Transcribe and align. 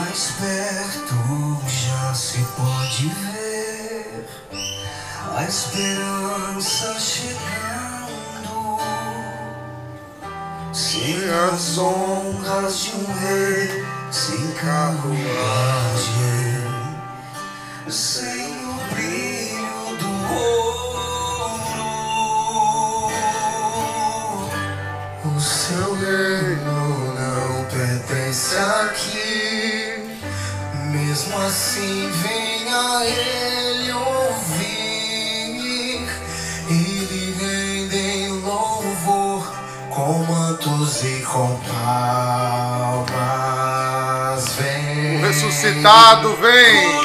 mais 0.00 0.30
perto 0.40 1.14
já 1.68 2.14
se 2.14 2.38
pode 2.56 3.08
ver 3.08 4.26
a 5.36 5.44
esperança 5.44 6.98
chegando. 6.98 8.78
Sem 10.72 11.16
as 11.52 11.76
honras 11.78 12.78
de 12.80 12.96
um 12.96 13.04
rei, 13.12 13.84
sem 14.10 14.52
carruagem, 14.52 15.20
sem 17.88 18.59
assim, 31.46 32.10
venha 32.10 33.04
ele 33.04 33.92
ouvir 33.92 34.70
e 36.68 36.72
lhe 36.72 37.32
rendem 37.38 38.28
louvor 38.40 39.50
com 39.90 40.24
mantos 40.24 41.02
e 41.04 41.22
com 41.22 41.58
palmas. 41.60 43.10
Vem. 44.56 45.16
O 45.16 45.20
ressuscitado 45.22 46.36
vem. 46.36 47.00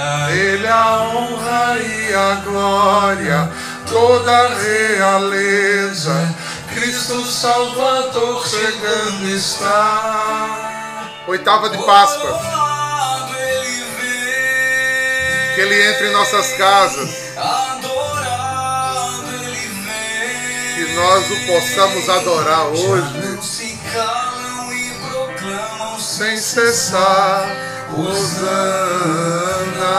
A 0.02 0.32
ele 0.32 0.66
a 0.66 1.02
honra 1.02 1.78
e 1.78 2.14
a 2.16 2.36
glória, 2.36 3.52
toda 3.86 4.32
a 4.32 4.48
realeza. 4.48 6.36
Cristo 6.74 7.26
Salvador 7.26 8.48
chegando 8.48 9.28
está. 9.28 11.10
Oitava 11.28 11.70
de 11.70 11.78
Páscoa. 11.84 12.40
Que 15.56 15.62
ele 15.62 15.84
entre 15.90 16.08
em 16.08 16.14
nossas 16.14 16.54
casas. 16.54 17.10
Adorado 17.36 19.26
ele 19.44 19.68
vem. 19.84 20.76
Que 20.76 20.94
nós 20.94 21.30
o 21.30 21.46
possamos 21.46 22.08
adorar 22.08 22.68
hoje. 22.68 23.40
Sem 26.00 26.38
cessar. 26.38 27.79
Hosana. 27.96 29.90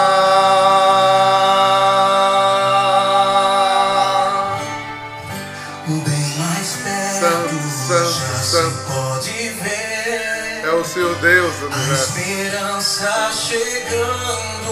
Bem 5.87 6.39
mais 6.39 6.77
perto 6.85 7.21
Santo, 7.21 7.55
santo, 7.89 8.13
já 8.13 8.39
santo. 8.39 8.71
se 8.71 8.85
pode 8.87 9.49
ver 9.61 10.63
É 10.65 10.71
o 10.73 10.85
Senhor 10.85 11.15
Deus 11.17 11.55
do 11.57 11.67
a 11.67 11.95
esperança 11.95 13.31
chegando 13.33 14.71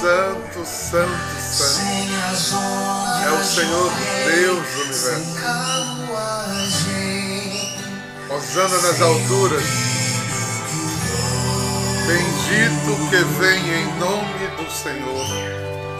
Santo, 0.00 0.64
santo, 0.66 1.40
santo. 1.40 1.74
sem 1.74 2.08
as 2.30 2.52
honras 2.52 3.26
É 3.26 3.30
o 3.30 3.44
Senhor 3.44 3.90
de 3.94 4.04
Deus 4.36 4.66
do 4.66 4.80
universo. 4.82 5.38
Hosana 8.30 8.78
nas 8.82 9.00
alturas. 9.00 9.87
Bendito 12.08 12.96
que 13.10 13.22
vem 13.38 13.60
em 13.68 13.86
nome 13.98 14.46
do 14.56 14.64
Senhor. 14.72 15.26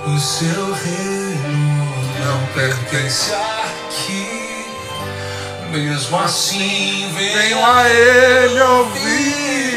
o 0.07 0.19
seu 0.19 0.73
reino 0.73 1.85
não 2.25 2.47
pertence 2.55 3.31
aqui 3.35 4.65
mesmo 5.71 6.19
assim 6.19 7.13
Venham 7.15 7.63
a 7.63 7.87
Ele 7.91 8.61
ouvir. 8.63 9.69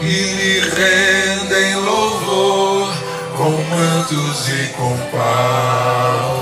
e 0.00 0.32
lhe 0.32 0.60
rendem 0.60 1.76
louvor 1.76 2.88
com 3.36 3.50
mantos 3.50 4.48
e 4.48 4.68
com 4.78 4.96
palmas. 5.10 6.34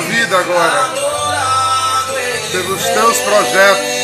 Vida 0.00 0.38
agora. 0.38 0.90
Pelos 2.52 2.82
teus 2.82 3.18
projetos. 3.18 3.98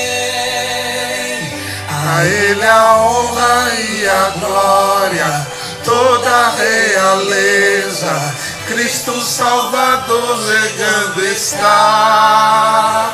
A 2.06 2.25
Ele 2.25 2.66
a 2.66 2.97
honra 2.97 3.75
e 3.78 4.09
a 4.09 4.33
glória, 4.38 5.47
toda 5.84 6.31
a 6.31 6.50
realeza. 6.50 8.34
Cristo 8.69 9.21
Salvador 9.22 10.38
chegando 10.47 11.25
está. 11.25 13.12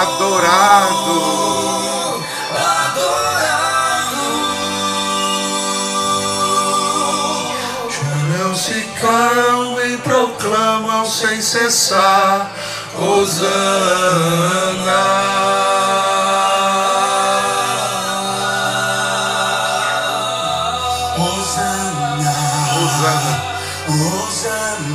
Adorado. 0.00 1.53
Calam 9.04 9.80
e 9.86 9.98
proclamam 9.98 11.04
sem 11.04 11.42
cessar. 11.42 12.50
Hosana. 12.96 13.44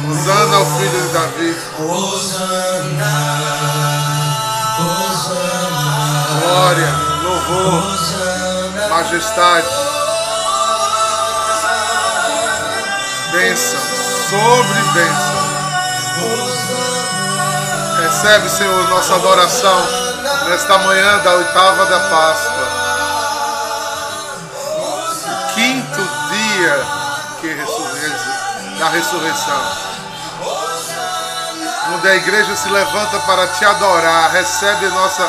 Hosana 0.07 0.55
ao 0.57 0.65
filho 0.65 1.01
de 1.01 1.13
Davi. 1.13 1.55
Hosana. 1.77 3.13
Hosana. 4.79 6.39
Glória, 6.41 6.91
louvor, 7.23 7.83
Hosana. 7.83 8.89
majestade. 8.89 9.67
Bênção 13.31 13.98
sobre 14.29 14.81
bênção. 14.93 15.49
Recebe, 18.03 18.49
Senhor, 18.49 18.89
nossa 18.89 19.15
adoração 19.15 19.87
nesta 20.47 20.77
manhã 20.77 21.17
da 21.19 21.33
oitava 21.33 21.85
da 21.85 21.99
Páscoa. 21.99 22.79
O 25.25 25.53
quinto 25.53 26.01
dia 26.31 26.85
que 27.41 27.47
ressurge, 27.47 28.79
da 28.79 28.89
ressurreição. 28.89 29.61
Onde 31.95 32.07
a 32.07 32.15
igreja 32.15 32.55
se 32.55 32.69
levanta 32.69 33.19
para 33.21 33.47
te 33.47 33.65
adorar. 33.65 34.31
Recebe 34.31 34.89
nossa 34.89 35.27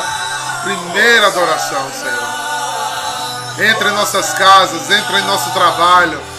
primeira 0.63 1.27
adoração, 1.27 1.87
Senhor. 1.91 3.67
Entra 3.71 3.89
em 3.89 3.93
nossas 3.93 4.31
casas, 4.33 4.91
entra 4.91 5.19
em 5.19 5.23
nosso 5.23 5.49
trabalho. 5.51 6.30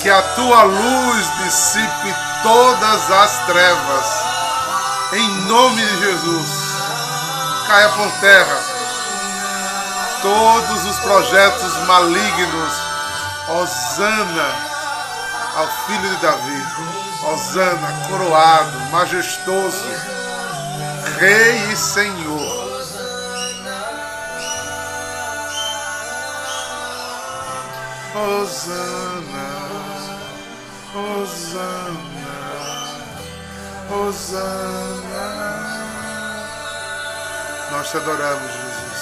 Que 0.00 0.08
a 0.08 0.22
tua 0.34 0.62
luz 0.62 1.30
dissipe 1.44 2.14
todas 2.42 3.10
as 3.10 3.46
trevas. 3.46 4.06
Em 5.12 5.28
nome 5.46 5.84
de 5.84 5.98
Jesus. 5.98 6.48
Caia 7.66 7.88
por 7.90 8.10
terra 8.20 8.80
todos 10.22 10.84
os 10.84 10.98
projetos 11.00 11.76
malignos. 11.86 12.72
Osana 13.48 14.70
ao 15.56 15.68
filho 15.86 16.08
de 16.08 16.16
Davi. 16.16 16.66
Osana, 17.32 18.06
coroado, 18.08 18.78
majestoso, 18.90 19.84
Rei 21.18 21.72
e 21.72 21.76
Senhor. 21.76 22.70
Osana, 28.14 29.79
Osana, 30.92 31.96
Osana. 33.88 35.20
Nós 37.70 37.90
te 37.90 37.96
adoramos, 37.96 38.50
Jesus. 38.50 39.00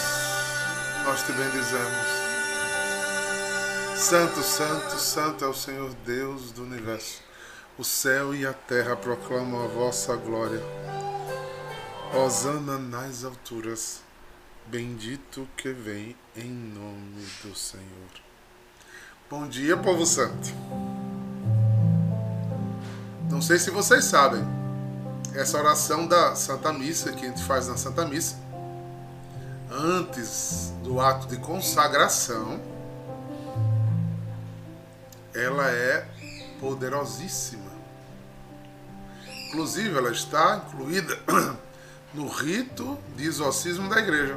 Nós 1.06 1.23
te 1.23 1.32
bendizemos. 1.32 2.19
Santo, 3.96 4.43
santo, 4.43 4.99
santo 4.99 5.44
é 5.46 5.49
o 5.49 5.55
Senhor 5.55 5.94
Deus 6.05 6.52
do 6.52 6.62
universo. 6.62 7.23
O 7.79 7.85
céu 7.85 8.35
e 8.35 8.46
a 8.46 8.52
terra 8.52 8.94
proclamam 8.94 9.64
a 9.64 9.69
vossa 9.69 10.14
glória. 10.14 10.62
Osana 12.12 12.79
nas 12.79 13.25
alturas. 13.25 14.02
Bendito 14.67 15.49
que 15.56 15.73
vem 15.73 16.14
em 16.37 16.50
nome 16.50 17.26
do 17.43 17.55
Senhor. 17.55 18.11
Bom 19.31 19.49
dia, 19.49 19.75
povo 19.75 20.05
santo. 20.05 20.49
Não 23.38 23.43
sei 23.43 23.56
se 23.56 23.70
vocês 23.70 24.05
sabem. 24.05 24.44
essa 25.32 25.58
oração 25.58 26.08
da 26.08 26.35
Santa 26.35 26.73
Missa, 26.73 27.12
que 27.12 27.25
a 27.25 27.29
gente 27.29 27.44
faz 27.44 27.69
na 27.69 27.76
Santa 27.76 28.05
Missa, 28.05 28.35
antes 29.70 30.73
do 30.82 31.00
ato 31.00 31.29
de 31.29 31.37
consagração, 31.37 32.61
ela 35.32 35.70
é 35.70 36.05
poderosíssima. 36.58 37.70
Inclusive, 39.46 39.96
ela 39.96 40.11
está 40.11 40.61
incluída 40.67 41.17
no 42.12 42.26
rito 42.26 42.99
de 43.14 43.25
exorcismo 43.25 43.88
da 43.88 44.00
igreja. 44.00 44.37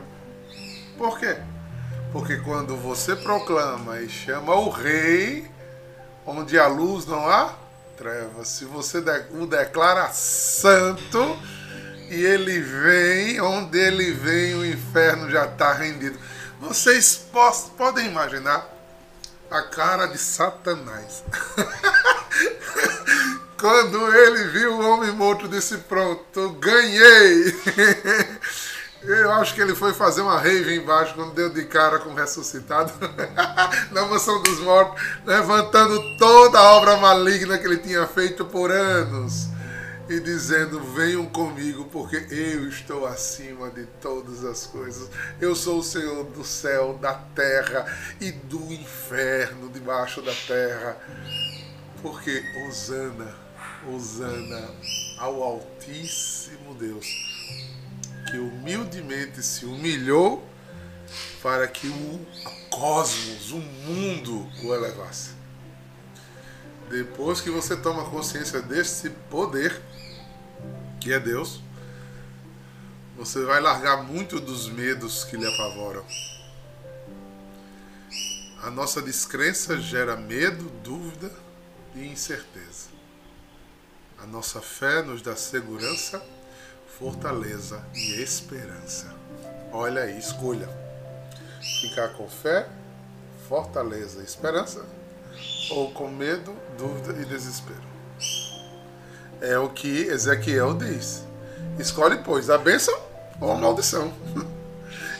Por 0.95 1.17
quê? 1.17 1.37
Porque 2.11 2.37
quando 2.37 2.77
você 2.77 3.15
proclama 3.15 3.99
e 3.99 4.07
chama 4.07 4.53
o 4.53 4.69
rei, 4.69 5.49
onde 6.23 6.59
a 6.59 6.67
luz 6.67 7.07
não 7.07 7.27
há 7.27 7.60
trevas, 8.01 8.47
se 8.47 8.65
você 8.65 8.97
o 9.29 9.45
declara 9.45 10.09
santo 10.09 11.37
e 12.09 12.25
ele 12.25 12.59
vem, 12.59 13.39
onde 13.39 13.77
ele 13.77 14.11
vem, 14.11 14.55
o 14.55 14.65
inferno 14.65 15.29
já 15.29 15.45
está 15.45 15.71
rendido. 15.71 16.17
Vocês 16.59 17.27
podem 17.77 18.07
imaginar 18.07 18.67
a 19.51 19.61
cara 19.61 20.07
de 20.07 20.17
Satanás. 20.17 21.23
Quando 23.59 24.15
ele 24.15 24.45
viu 24.45 24.79
o 24.79 24.89
homem 24.89 25.11
morto, 25.11 25.47
disse: 25.47 25.77
Pronto, 25.77 26.49
ganhei. 26.53 27.55
Eu 29.03 29.31
acho 29.31 29.55
que 29.55 29.61
ele 29.61 29.73
foi 29.73 29.93
fazer 29.93 30.21
uma 30.21 30.39
rave 30.39 30.75
embaixo 30.75 31.15
quando 31.15 31.33
deu 31.33 31.49
de 31.49 31.65
cara 31.65 31.97
com 31.99 32.11
o 32.11 32.13
ressuscitado 32.13 32.93
na 33.91 34.05
mansão 34.05 34.41
dos 34.43 34.59
mortos, 34.59 35.01
levantando 35.25 36.17
toda 36.17 36.59
a 36.59 36.73
obra 36.73 36.97
maligna 36.97 37.57
que 37.57 37.65
ele 37.65 37.77
tinha 37.77 38.05
feito 38.05 38.45
por 38.45 38.69
anos 38.69 39.47
e 40.07 40.19
dizendo: 40.19 40.79
Venham 40.93 41.25
comigo, 41.25 41.85
porque 41.85 42.27
eu 42.29 42.67
estou 42.69 43.07
acima 43.07 43.71
de 43.71 43.85
todas 43.99 44.45
as 44.45 44.67
coisas. 44.67 45.09
Eu 45.39 45.55
sou 45.55 45.79
o 45.79 45.83
Senhor 45.83 46.23
do 46.25 46.43
céu, 46.43 46.93
da 47.01 47.13
terra 47.13 47.85
e 48.19 48.31
do 48.31 48.71
inferno 48.71 49.67
debaixo 49.69 50.21
da 50.21 50.33
terra. 50.47 50.97
Porque 52.03 52.43
Osana, 52.67 53.33
Osana 53.87 54.69
ao 55.17 55.41
Altíssimo 55.41 56.75
Deus 56.75 57.07
que 58.31 58.37
humildemente 58.37 59.43
se 59.43 59.65
humilhou 59.65 60.47
para 61.43 61.67
que 61.67 61.87
o 61.87 62.25
cosmos, 62.69 63.51
o 63.51 63.57
mundo 63.57 64.49
o 64.63 64.73
elevasse. 64.73 65.31
Depois 66.89 67.41
que 67.41 67.49
você 67.49 67.75
toma 67.75 68.09
consciência 68.09 68.61
desse 68.61 69.09
poder, 69.09 69.81
que 71.01 71.11
é 71.11 71.19
Deus, 71.19 71.61
você 73.17 73.43
vai 73.43 73.59
largar 73.59 74.01
muito 74.03 74.39
dos 74.39 74.69
medos 74.69 75.25
que 75.25 75.35
lhe 75.35 75.45
apavoram. 75.45 76.05
A 78.63 78.71
nossa 78.71 79.01
descrença 79.01 79.77
gera 79.77 80.15
medo, 80.15 80.69
dúvida 80.81 81.31
e 81.93 82.07
incerteza. 82.07 82.89
A 84.17 84.25
nossa 84.25 84.61
fé 84.61 85.01
nos 85.01 85.21
dá 85.21 85.35
segurança 85.35 86.23
fortaleza 87.01 87.81
e 87.95 88.21
esperança. 88.21 89.07
Olha 89.73 90.03
aí, 90.03 90.19
escolha. 90.19 90.69
Ficar 91.81 92.09
com 92.09 92.29
fé, 92.29 92.69
fortaleza 93.49 94.21
e 94.21 94.23
esperança, 94.23 94.85
ou 95.71 95.91
com 95.91 96.07
medo, 96.09 96.55
dúvida 96.77 97.19
e 97.19 97.25
desespero. 97.25 97.81
É 99.41 99.57
o 99.57 99.69
que 99.69 100.03
Ezequiel 100.03 100.75
diz. 100.75 101.23
Escolhe, 101.79 102.19
pois, 102.23 102.51
a 102.51 102.57
bênção 102.59 102.95
ou 103.41 103.51
a 103.51 103.55
maldição. 103.55 104.13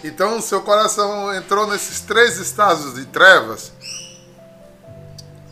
Então, 0.03 0.41
seu 0.41 0.63
coração 0.63 1.31
entrou 1.35 1.67
nesses 1.67 1.99
três 2.01 2.39
estados 2.39 2.95
de 2.95 3.05
trevas, 3.05 3.71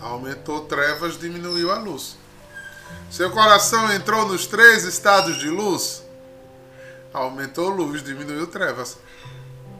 aumentou 0.01 0.61
trevas, 0.61 1.19
diminuiu 1.19 1.71
a 1.71 1.77
luz. 1.77 2.17
Seu 3.11 3.29
coração 3.29 3.93
entrou 3.93 4.27
nos 4.27 4.47
três 4.47 4.85
estados 4.85 5.37
de 5.37 5.51
luz, 5.51 6.01
aumentou 7.13 7.69
luz, 7.69 8.03
diminuiu 8.03 8.47
trevas. 8.47 8.97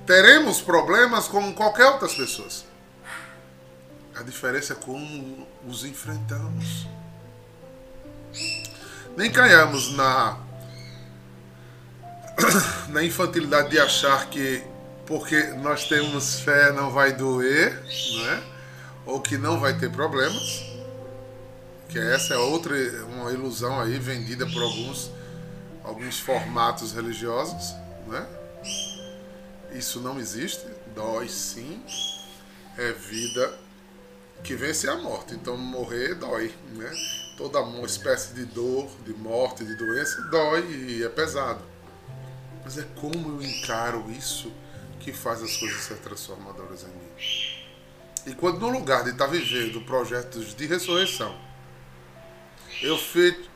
Teremos 0.06 0.62
problemas 0.62 1.28
como 1.28 1.54
qualquer 1.54 1.86
outras 1.86 2.16
pessoas. 2.16 2.66
A 4.16 4.24
diferença 4.24 4.74
é 4.74 4.76
como 4.76 5.48
os 5.68 5.86
enfrentamos. 5.86 6.88
Nem 9.16 9.32
caiamos 9.32 9.94
na 9.96 10.38
na 12.90 13.04
infantilidade 13.04 13.70
de 13.70 13.80
achar 13.80 14.30
que 14.30 14.64
porque 15.06 15.42
nós 15.62 15.88
temos 15.88 16.40
fé 16.42 16.72
não 16.72 16.92
vai 16.92 17.14
doer, 17.14 17.74
né? 17.74 18.44
Ou 19.06 19.20
que 19.20 19.38
não 19.38 19.60
vai 19.60 19.78
ter 19.78 19.92
problemas. 19.92 20.66
Que 21.88 21.98
essa 21.98 22.36
é 22.36 22.38
outra 22.38 22.76
uma 23.08 23.32
ilusão 23.32 23.80
aí 23.80 23.98
vendida 23.98 24.46
por 24.46 24.62
alguns 24.62 25.12
alguns 25.90 26.20
formatos 26.20 26.94
religiosos, 26.94 27.76
né? 28.08 28.28
Isso 29.74 30.00
não 30.00 30.20
existe, 30.20 30.66
dói 30.96 31.28
sim, 31.28 31.84
é 32.78 32.92
vida 32.92 33.60
que 34.44 34.56
vence 34.56 34.88
a 34.88 34.96
morte. 34.98 35.34
Então 35.34 35.58
morrer 35.58 36.16
dói, 36.16 36.54
né? 36.74 36.92
Toda 37.38 37.60
uma 37.62 37.86
espécie 37.86 38.34
de 38.34 38.46
dor, 38.46 38.90
de 39.04 39.14
morte, 39.14 39.66
de 39.66 39.76
doença 39.76 40.22
dói 40.24 40.66
e 40.72 41.04
é 41.04 41.10
pesado. 41.10 41.64
Mas 42.64 42.78
é 42.78 42.84
como 42.96 43.42
eu 43.42 43.42
encaro 43.42 44.10
isso 44.12 44.52
que 45.00 45.12
faz 45.12 45.42
as 45.42 45.56
coisas 45.58 45.82
ser 45.82 45.98
transformadoras 45.98 46.84
em 46.84 46.88
mim. 46.88 47.52
E 48.28 48.36
quando 48.36 48.60
no 48.60 48.70
lugar 48.70 49.04
de 49.04 49.12
estar 49.12 49.28
vivendo 49.28 49.82
projetos 49.82 50.54
de 50.54 50.68
ressurreição, 50.68 51.36
eu 52.82 52.98
feito 52.98 53.49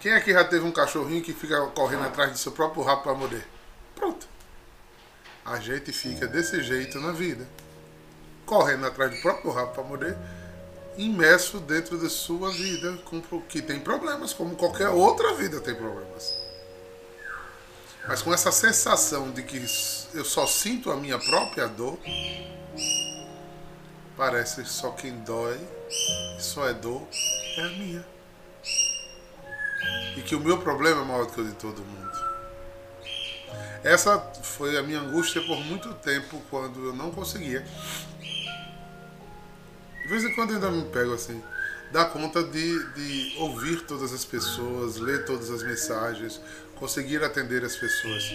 quem 0.00 0.14
aqui 0.14 0.32
já 0.32 0.42
teve 0.42 0.64
um 0.64 0.72
cachorrinho 0.72 1.22
que 1.22 1.34
fica 1.34 1.60
correndo 1.68 2.04
atrás 2.04 2.32
do 2.32 2.38
seu 2.38 2.52
próprio 2.52 2.82
rabo 2.82 3.02
para 3.02 3.14
morder? 3.14 3.46
Pronto. 3.94 4.26
A 5.44 5.60
gente 5.60 5.92
fica 5.92 6.26
desse 6.26 6.62
jeito 6.62 6.98
na 6.98 7.12
vida. 7.12 7.46
Correndo 8.46 8.86
atrás 8.86 9.14
do 9.14 9.20
próprio 9.20 9.52
rabo 9.52 9.72
para 9.72 9.84
morder, 9.84 10.16
imerso 10.96 11.60
dentro 11.60 11.98
da 11.98 12.08
sua 12.08 12.50
vida, 12.50 12.98
que 13.48 13.60
tem 13.60 13.78
problemas, 13.78 14.32
como 14.32 14.56
qualquer 14.56 14.88
outra 14.88 15.34
vida 15.34 15.60
tem 15.60 15.74
problemas. 15.74 16.34
Mas 18.08 18.22
com 18.22 18.32
essa 18.32 18.50
sensação 18.50 19.30
de 19.30 19.42
que 19.42 19.58
eu 20.14 20.24
só 20.24 20.46
sinto 20.46 20.90
a 20.90 20.96
minha 20.96 21.18
própria 21.18 21.68
dor, 21.68 21.98
parece 24.16 24.62
que 24.62 24.68
só 24.68 24.90
quem 24.92 25.12
dói, 25.20 25.60
só 26.38 26.66
é 26.66 26.72
dor, 26.72 27.06
é 27.58 27.60
a 27.60 27.68
minha 27.68 28.19
e 30.16 30.22
que 30.22 30.34
o 30.34 30.40
meu 30.40 30.58
problema 30.58 31.02
é 31.02 31.04
maior 31.04 31.26
do 31.26 31.32
que 31.32 31.40
o 31.40 31.44
de 31.44 31.54
todo 31.54 31.82
mundo. 31.82 32.10
Essa 33.82 34.18
foi 34.42 34.76
a 34.76 34.82
minha 34.82 35.00
angústia 35.00 35.40
por 35.42 35.58
muito 35.64 35.94
tempo 35.94 36.42
quando 36.50 36.86
eu 36.86 36.94
não 36.94 37.10
conseguia. 37.10 37.64
De 40.02 40.08
vez 40.08 40.24
em 40.24 40.34
quando 40.34 40.52
ainda 40.52 40.70
me 40.70 40.84
pego 40.86 41.14
assim, 41.14 41.42
dar 41.90 42.06
conta 42.06 42.42
de, 42.42 42.92
de 42.92 43.36
ouvir 43.38 43.82
todas 43.82 44.12
as 44.12 44.24
pessoas, 44.24 44.96
ler 44.96 45.24
todas 45.24 45.50
as 45.50 45.62
mensagens, 45.62 46.40
conseguir 46.76 47.22
atender 47.24 47.64
as 47.64 47.76
pessoas. 47.76 48.34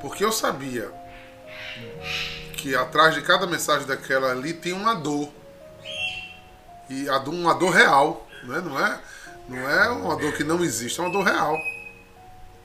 Porque 0.00 0.24
eu 0.24 0.32
sabia 0.32 0.90
que 2.56 2.74
atrás 2.74 3.14
de 3.14 3.22
cada 3.22 3.46
mensagem 3.46 3.86
daquela 3.86 4.30
ali 4.30 4.52
tem 4.52 4.72
uma 4.72 4.94
dor. 4.94 5.30
E 6.88 7.08
uma 7.26 7.54
dor 7.54 7.70
real, 7.70 8.28
né? 8.42 8.60
não 8.60 8.84
é? 8.84 9.00
Não 9.50 9.68
é 9.68 9.90
uma 9.90 10.16
dor 10.16 10.32
que 10.32 10.44
não 10.44 10.62
existe, 10.62 11.00
é 11.00 11.02
uma 11.02 11.12
dor 11.12 11.24
real. 11.24 11.58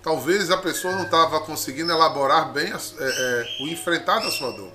Talvez 0.03 0.51
a 0.51 0.57
pessoa 0.57 0.95
não 0.95 1.05
estava 1.05 1.39
conseguindo 1.39 1.91
elaborar 1.91 2.53
bem 2.53 2.71
é, 2.71 2.75
é, 2.75 3.63
o 3.63 3.67
enfrentar 3.67 4.19
da 4.19 4.29
sua 4.29 4.51
dor. 4.51 4.71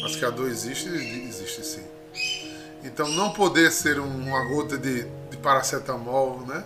Mas 0.00 0.14
que 0.14 0.24
a 0.24 0.30
dor 0.30 0.48
existe, 0.48 0.88
existe 0.88 1.66
sim. 1.66 1.84
Então 2.84 3.08
não 3.08 3.32
poder 3.32 3.72
ser 3.72 3.98
uma 3.98 4.44
gota 4.44 4.78
de, 4.78 5.02
de 5.28 5.36
paracetamol, 5.38 6.46
né? 6.46 6.64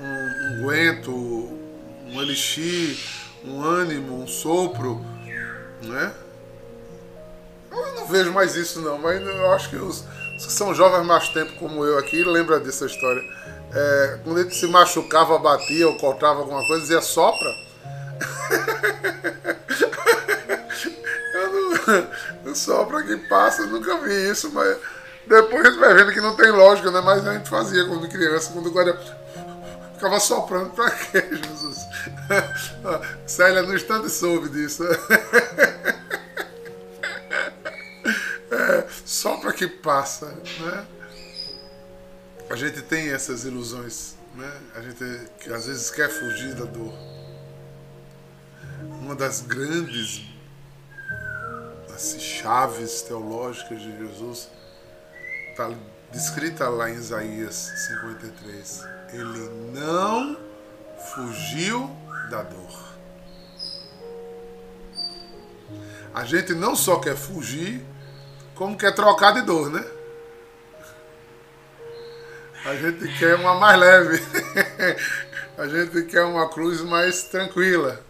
um, 0.00 0.64
um 0.64 0.68
guento, 0.68 1.12
um 1.12 2.20
elixir, 2.20 2.98
um 3.44 3.62
ânimo, 3.62 4.22
um 4.22 4.26
sopro, 4.26 5.00
né? 5.82 6.12
Eu 7.70 7.94
não 7.94 8.06
vejo 8.06 8.32
mais 8.32 8.56
isso 8.56 8.80
não, 8.80 8.98
mas 8.98 9.20
eu 9.20 9.52
acho 9.52 9.70
que 9.70 9.76
os, 9.76 10.04
os 10.36 10.46
que 10.46 10.52
são 10.52 10.74
jovens 10.74 11.06
mais 11.06 11.28
tempo 11.28 11.52
como 11.58 11.84
eu 11.84 11.96
aqui 11.98 12.24
lembram 12.24 12.60
dessa 12.60 12.86
história 12.86 13.22
é, 13.76 14.18
quando 14.24 14.40
ele 14.40 14.50
se 14.50 14.66
machucava, 14.66 15.38
batia 15.38 15.86
ou 15.86 15.98
cortava 15.98 16.40
alguma 16.40 16.66
coisa, 16.66 16.82
dizia 16.82 17.02
sopra. 17.02 17.48
eu 21.34 22.08
não, 22.44 22.54
sopra 22.54 23.02
que 23.02 23.16
passa, 23.28 23.66
nunca 23.66 23.98
vi 23.98 24.30
isso, 24.30 24.50
mas 24.52 24.78
depois 25.26 25.66
a 25.66 25.70
gente 25.70 25.78
vai 25.78 25.92
vendo 25.94 26.12
que 26.12 26.20
não 26.20 26.34
tem 26.34 26.50
lógica, 26.50 26.90
né? 26.90 27.02
Mas 27.02 27.26
a 27.26 27.34
gente 27.34 27.50
fazia 27.50 27.84
quando 27.86 28.08
criança, 28.08 28.52
quando 28.52 28.70
guarda 28.70 28.98
Ficava 29.96 30.20
soprando 30.20 30.70
para 30.70 30.90
quê, 30.90 31.24
Jesus? 31.32 31.78
Célia 33.26 33.62
no 33.62 33.74
instante 33.74 34.10
soube 34.10 34.50
disso. 34.50 34.84
É, 38.50 38.84
só 39.04 39.38
para 39.38 39.54
que 39.54 39.66
passa, 39.66 40.26
né? 40.26 40.86
A 42.48 42.54
gente 42.54 42.80
tem 42.82 43.10
essas 43.10 43.44
ilusões, 43.44 44.14
né? 44.36 44.60
A 44.76 44.80
gente 44.80 45.30
que 45.40 45.52
às 45.52 45.66
vezes 45.66 45.90
quer 45.90 46.08
fugir 46.08 46.54
da 46.54 46.64
dor. 46.64 46.94
Uma 49.00 49.16
das 49.16 49.40
grandes 49.40 50.24
assim, 51.92 52.20
chaves 52.20 53.02
teológicas 53.02 53.80
de 53.80 53.98
Jesus 53.98 54.48
está 55.50 55.72
descrita 56.12 56.68
lá 56.68 56.88
em 56.88 56.94
Isaías 56.94 57.72
53. 57.88 58.84
Ele 59.12 59.50
não 59.72 60.38
fugiu 61.14 61.90
da 62.30 62.42
dor. 62.42 62.86
A 66.14 66.24
gente 66.24 66.54
não 66.54 66.76
só 66.76 67.00
quer 67.00 67.16
fugir, 67.16 67.84
como 68.54 68.78
quer 68.78 68.94
trocar 68.94 69.32
de 69.32 69.42
dor, 69.42 69.68
né? 69.68 69.95
A 72.66 72.74
gente 72.74 73.06
quer 73.16 73.36
uma 73.36 73.54
mais 73.54 73.78
leve. 73.78 74.20
A 75.56 75.68
gente 75.68 76.02
quer 76.02 76.24
uma 76.24 76.48
cruz 76.50 76.80
mais 76.80 77.22
tranquila. 77.22 78.04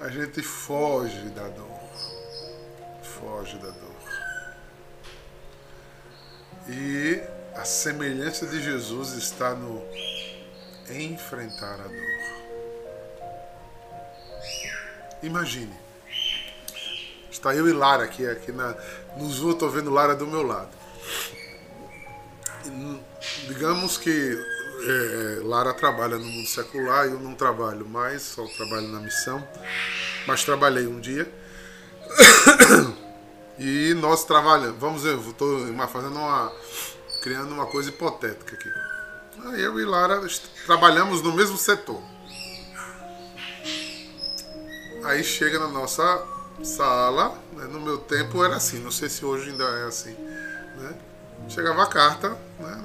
A 0.00 0.08
gente 0.08 0.42
foge 0.42 1.28
da 1.28 1.46
dor. 1.48 1.80
Foge 3.02 3.58
da 3.58 3.68
dor. 3.68 3.90
E 6.66 7.20
a 7.54 7.64
semelhança 7.66 8.46
de 8.46 8.62
Jesus 8.62 9.12
está 9.12 9.54
no 9.54 9.82
enfrentar 10.88 11.74
a 11.74 11.84
dor. 11.84 12.40
Imagine. 15.22 15.78
Está 17.30 17.54
eu 17.54 17.68
e 17.68 17.72
Lara 17.74 18.04
aqui, 18.04 18.26
aqui 18.26 18.50
na, 18.50 18.74
nos 19.18 19.34
Zoom, 19.34 19.52
estou 19.52 19.68
vendo 19.68 19.90
Lara 19.90 20.16
do 20.16 20.26
meu 20.26 20.42
lado. 20.42 20.70
E, 22.64 23.09
digamos 23.48 23.96
que 23.98 24.38
é, 24.82 25.40
Lara 25.42 25.74
trabalha 25.74 26.16
no 26.16 26.24
mundo 26.24 26.48
secular, 26.48 27.06
eu 27.06 27.20
não 27.20 27.34
trabalho 27.34 27.86
mais, 27.86 28.22
só 28.22 28.44
trabalho 28.46 28.88
na 28.88 29.00
missão, 29.00 29.46
mas 30.26 30.44
trabalhei 30.44 30.86
um 30.86 31.00
dia. 31.00 31.30
E 33.62 33.92
nós 33.92 34.24
trabalhamos, 34.24 34.78
vamos 34.78 35.02
ver, 35.02 35.18
estou 35.18 35.58
fazendo 35.86 36.16
uma. 36.16 36.50
criando 37.22 37.52
uma 37.52 37.66
coisa 37.66 37.90
hipotética 37.90 38.56
aqui. 38.56 38.70
Eu 39.60 39.78
e 39.78 39.84
Lara 39.84 40.18
trabalhamos 40.64 41.20
no 41.20 41.30
mesmo 41.34 41.58
setor. 41.58 42.00
Aí 45.04 45.22
chega 45.22 45.58
na 45.58 45.68
nossa 45.68 46.26
sala, 46.64 47.38
né, 47.52 47.64
no 47.64 47.80
meu 47.80 47.98
tempo 47.98 48.42
era 48.42 48.56
assim, 48.56 48.78
não 48.78 48.90
sei 48.90 49.10
se 49.10 49.26
hoje 49.26 49.50
ainda 49.50 49.64
é 49.64 49.84
assim. 49.84 50.14
Né? 50.14 50.94
Chegava 51.46 51.82
a 51.82 51.86
carta 51.86 52.30
né, 52.58 52.82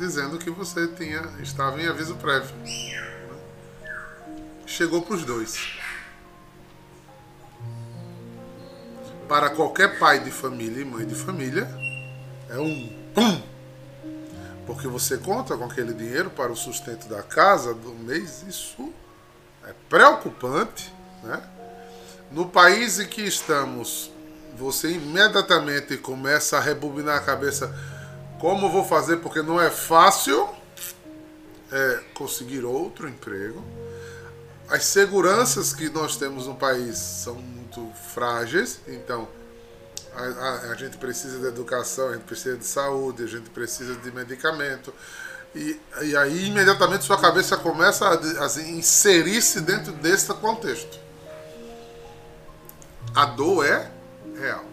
dizendo 0.00 0.38
que 0.38 0.50
você 0.50 0.88
tinha, 0.88 1.22
estava 1.40 1.80
em 1.80 1.86
aviso 1.86 2.16
prévio. 2.16 2.56
Né? 2.56 3.38
Chegou 4.66 5.02
para 5.02 5.14
os 5.14 5.24
dois. 5.24 5.80
para 9.30 9.48
qualquer 9.48 9.96
pai 9.96 10.18
de 10.18 10.30
família 10.32 10.82
e 10.82 10.84
mãe 10.84 11.06
de 11.06 11.14
família 11.14 11.70
é 12.48 12.58
um 12.58 12.92
pum. 13.14 13.40
Porque 14.66 14.88
você 14.88 15.18
conta 15.18 15.56
com 15.56 15.66
aquele 15.66 15.94
dinheiro 15.94 16.30
para 16.30 16.50
o 16.50 16.56
sustento 16.56 17.08
da 17.08 17.22
casa 17.22 17.72
do 17.72 17.90
mês, 17.92 18.42
isso 18.42 18.92
é 19.64 19.72
preocupante, 19.88 20.92
né? 21.22 21.40
No 22.32 22.48
país 22.48 22.98
em 22.98 23.06
que 23.06 23.22
estamos, 23.22 24.10
você 24.58 24.90
imediatamente 24.90 25.96
começa 25.96 26.58
a 26.58 26.60
rebobinar 26.60 27.16
a 27.16 27.20
cabeça 27.20 27.72
como 28.40 28.70
vou 28.70 28.84
fazer 28.84 29.18
porque 29.18 29.42
não 29.42 29.60
é 29.60 29.70
fácil 29.70 30.48
é, 31.70 32.00
conseguir 32.14 32.64
outro 32.64 33.06
emprego. 33.06 33.62
As 34.68 34.84
seguranças 34.84 35.74
que 35.74 35.90
nós 35.90 36.16
temos 36.16 36.46
no 36.46 36.54
país 36.54 36.96
são 36.96 37.34
muito 37.34 37.92
frágeis, 38.14 38.80
então 38.88 39.28
a, 40.14 40.22
a, 40.22 40.72
a, 40.72 40.74
gente 40.74 40.96
precisa 40.96 41.38
de 41.38 41.46
educação, 41.46 42.08
a 42.08 42.12
gente 42.14 42.24
precisa 42.24 42.56
de 42.56 42.64
saúde, 42.64 43.24
a 43.24 43.26
gente 43.26 43.50
precisa 43.50 43.94
de 43.96 44.10
medicamento. 44.10 44.92
E, 45.54 45.78
e 46.02 46.16
aí 46.16 46.46
imediatamente 46.46 47.04
sua 47.04 47.20
cabeça 47.20 47.56
começa 47.56 48.06
a, 48.06 48.12
a 48.14 48.62
inserir-se 48.62 49.60
dentro 49.60 49.92
desse 49.92 50.32
contexto. 50.34 50.98
A 53.14 53.26
dor 53.26 53.66
é 53.66 53.90
real. 54.38 54.69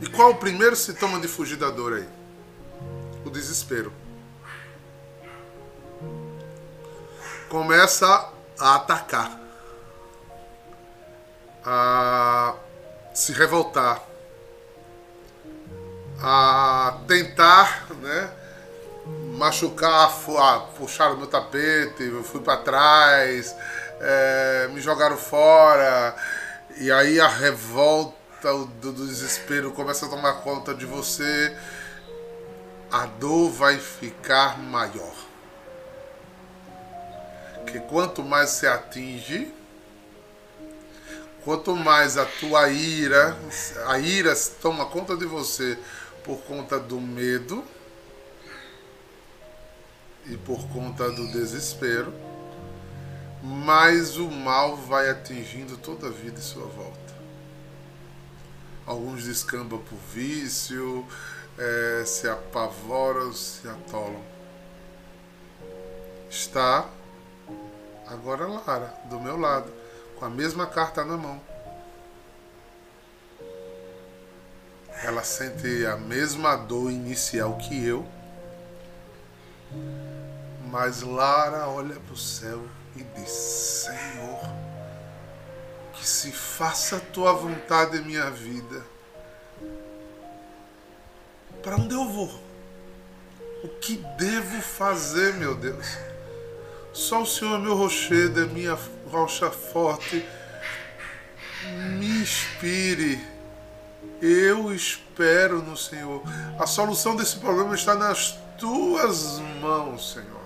E 0.00 0.08
qual 0.08 0.30
o 0.30 0.36
primeiro 0.36 0.74
sintoma 0.74 1.20
de 1.20 1.28
fugir 1.28 1.56
da 1.56 1.70
dor 1.70 1.94
aí? 1.94 2.08
O 3.24 3.30
desespero. 3.30 3.92
Começa 7.48 8.30
a 8.58 8.76
atacar 8.76 9.38
a 11.64 12.54
se 13.12 13.32
revoltar, 13.32 14.02
a 16.22 16.98
tentar, 17.06 17.86
né, 17.96 18.30
machucar, 19.36 20.10
puxar 20.78 21.12
o 21.12 21.18
meu 21.18 21.26
tapete, 21.26 22.04
eu 22.04 22.22
fui 22.22 22.40
para 22.40 22.58
trás, 22.58 23.54
é, 24.00 24.68
me 24.72 24.80
jogaram 24.80 25.16
fora, 25.16 26.14
e 26.78 26.90
aí 26.90 27.20
a 27.20 27.28
revolta 27.28 28.19
do, 28.42 28.92
do 28.92 29.06
desespero 29.06 29.72
começa 29.72 30.06
a 30.06 30.08
tomar 30.08 30.34
conta 30.42 30.74
de 30.74 30.86
você, 30.86 31.56
a 32.90 33.06
dor 33.06 33.50
vai 33.50 33.78
ficar 33.78 34.58
maior. 34.58 35.14
Que 37.66 37.78
quanto 37.80 38.22
mais 38.22 38.50
se 38.50 38.66
atinge, 38.66 39.52
Quanto 41.44 41.74
mais 41.74 42.18
a 42.18 42.26
tua 42.26 42.68
ira, 42.68 43.36
a 43.86 43.98
ira 43.98 44.34
toma 44.60 44.84
conta 44.86 45.16
de 45.16 45.24
você 45.24 45.78
por 46.22 46.36
conta 46.42 46.78
do 46.78 47.00
medo 47.00 47.64
e 50.26 50.36
por 50.36 50.68
conta 50.68 51.10
do 51.10 51.28
desespero, 51.32 52.12
mais 53.42 54.18
o 54.18 54.30
mal 54.30 54.76
vai 54.76 55.08
atingindo 55.08 55.78
toda 55.78 56.08
a 56.08 56.10
vida 56.10 56.38
em 56.38 56.42
sua 56.42 56.66
volta. 56.66 57.19
Alguns 58.86 59.24
descambam 59.24 59.78
por 59.78 59.98
vício, 60.12 61.06
é, 61.58 62.04
se 62.04 62.28
apavoram, 62.28 63.32
se 63.32 63.68
atolam. 63.68 64.22
Está 66.28 66.88
agora 68.06 68.46
Lara, 68.46 68.94
do 69.08 69.20
meu 69.20 69.38
lado 69.38 69.80
com 70.20 70.26
a 70.26 70.30
mesma 70.30 70.66
carta 70.66 71.02
na 71.02 71.16
mão. 71.16 71.40
Ela 75.02 75.24
sente 75.24 75.86
a 75.86 75.96
mesma 75.96 76.56
dor 76.56 76.90
inicial 76.90 77.56
que 77.56 77.86
eu, 77.86 78.06
mas 80.70 81.00
Lara 81.00 81.68
olha 81.68 81.98
para 81.98 82.12
o 82.12 82.18
céu 82.18 82.62
e 82.94 83.02
diz: 83.02 83.30
Senhor, 83.30 84.40
que 86.00 86.08
se 86.08 86.32
faça 86.32 86.96
a 86.96 87.00
tua 87.00 87.34
vontade 87.34 87.98
em 87.98 88.00
minha 88.00 88.30
vida. 88.30 88.82
Para 91.62 91.76
onde 91.76 91.94
eu 91.94 92.08
vou? 92.08 92.42
O 93.62 93.68
que 93.68 93.98
devo 94.16 94.62
fazer, 94.62 95.34
meu 95.34 95.54
Deus? 95.54 95.86
Só 96.94 97.20
o 97.20 97.26
Senhor 97.26 97.56
é 97.56 97.58
meu 97.58 97.76
rochedo, 97.76 98.40
é 98.40 98.46
minha 98.46 98.78
rocha 99.10 99.50
forte. 99.50 100.26
Me 101.98 102.22
inspire. 102.22 103.22
Eu 104.22 104.74
espero 104.74 105.60
no 105.60 105.76
Senhor. 105.76 106.22
A 106.58 106.66
solução 106.66 107.14
desse 107.14 107.36
problema 107.36 107.74
está 107.74 107.94
nas 107.94 108.38
tuas 108.56 109.38
mãos, 109.60 110.14
Senhor. 110.14 110.39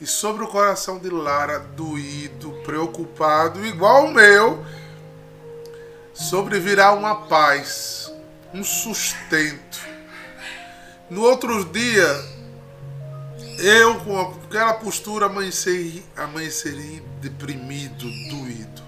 E 0.00 0.06
sobre 0.06 0.44
o 0.44 0.48
coração 0.48 0.98
de 0.98 1.10
Lara, 1.10 1.58
doído, 1.58 2.52
preocupado, 2.64 3.64
igual 3.66 4.04
o 4.04 4.12
meu, 4.12 4.64
sobrevirá 6.14 6.92
uma 6.92 7.26
paz, 7.26 8.12
um 8.54 8.62
sustento. 8.62 9.80
No 11.10 11.22
outro 11.22 11.64
dia, 11.64 12.06
eu, 13.58 13.98
com 14.00 14.20
aquela 14.20 14.74
postura, 14.74 15.26
amanheceria, 15.26 16.02
amanheceria 16.16 17.02
deprimido, 17.20 18.04
doído. 18.30 18.82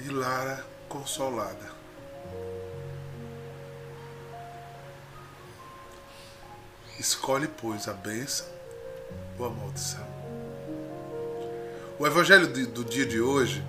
E 0.00 0.08
Lara 0.08 0.64
consolada. 0.88 1.75
Escolhe, 6.98 7.48
pois, 7.48 7.88
a 7.88 7.92
bênção 7.92 8.46
ou 9.38 9.46
a 9.46 9.50
maldição. 9.50 10.06
O 11.98 12.06
evangelho 12.06 12.46
do 12.46 12.84
dia 12.84 13.06
de 13.06 13.20
hoje, 13.20 13.64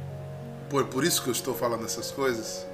por, 0.70 0.86
por 0.86 1.04
isso 1.04 1.22
que 1.22 1.30
eu 1.30 1.34
estou 1.34 1.56
falando 1.56 1.86
essas 1.86 2.12
coisas, 2.12 2.66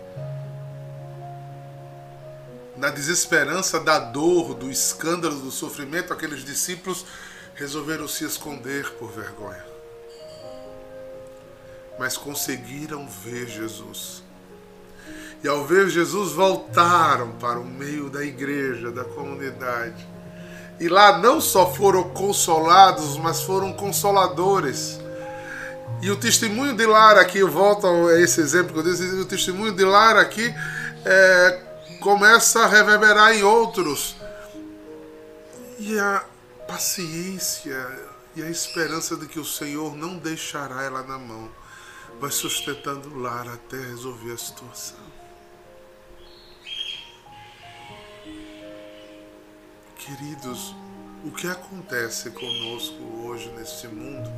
na 2.75 2.89
desesperança 2.89 3.79
da 3.79 3.99
dor, 3.99 4.55
do 4.55 4.69
escândalo, 4.69 5.39
do 5.39 5.51
sofrimento, 5.51 6.11
aqueles 6.11 6.43
discípulos 6.43 7.05
resolveram 7.55 8.07
se 8.07 8.25
esconder 8.25 8.89
por 8.93 9.11
vergonha. 9.11 9.63
Mas 11.99 12.17
conseguiram 12.17 13.07
ver 13.07 13.47
Jesus. 13.47 14.23
E 15.43 15.47
ao 15.47 15.65
ver 15.65 15.87
Jesus, 15.89 16.31
voltaram 16.31 17.33
para 17.33 17.59
o 17.59 17.65
meio 17.65 18.09
da 18.09 18.23
igreja, 18.23 18.91
da 18.91 19.03
comunidade. 19.03 20.12
E 20.79 20.87
lá 20.89 21.17
não 21.19 21.39
só 21.39 21.71
foram 21.71 22.09
consolados, 22.09 23.17
mas 23.17 23.41
foram 23.41 23.73
consoladores. 23.73 24.99
E 26.01 26.11
o 26.11 26.15
testemunho 26.17 26.75
de 26.75 26.85
Lara 26.85 27.21
aqui, 27.21 27.39
eu 27.39 27.49
volto 27.49 27.87
a 27.87 28.19
esse 28.19 28.41
exemplo 28.41 28.73
que 28.73 28.79
eu 28.79 28.83
disse, 28.83 29.03
o 29.03 29.25
testemunho 29.25 29.73
de 29.73 29.85
Lara 29.85 30.21
aqui 30.21 30.53
é, 31.05 31.61
começa 32.01 32.63
a 32.63 32.67
reverberar 32.67 33.33
em 33.33 33.43
outros. 33.43 34.15
E 35.79 35.97
a 35.99 36.23
paciência 36.67 37.87
e 38.35 38.41
a 38.41 38.49
esperança 38.49 39.15
de 39.15 39.27
que 39.27 39.39
o 39.39 39.45
Senhor 39.45 39.95
não 39.95 40.17
deixará 40.17 40.83
ela 40.83 41.03
na 41.03 41.17
mão 41.17 41.49
vai 42.19 42.31
sustentando 42.31 43.17
Lara 43.19 43.53
até 43.53 43.77
resolver 43.77 44.33
a 44.33 44.37
situação. 44.37 44.97
Queridos, 50.05 50.75
o 51.23 51.31
que 51.31 51.47
acontece 51.47 52.29
conosco 52.31 53.01
hoje 53.23 53.49
neste 53.51 53.87
mundo? 53.87 54.29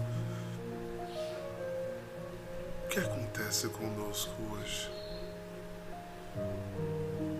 O 2.84 2.88
que 2.88 3.00
acontece 3.00 3.68
conosco 3.70 4.32
hoje? 4.52 4.92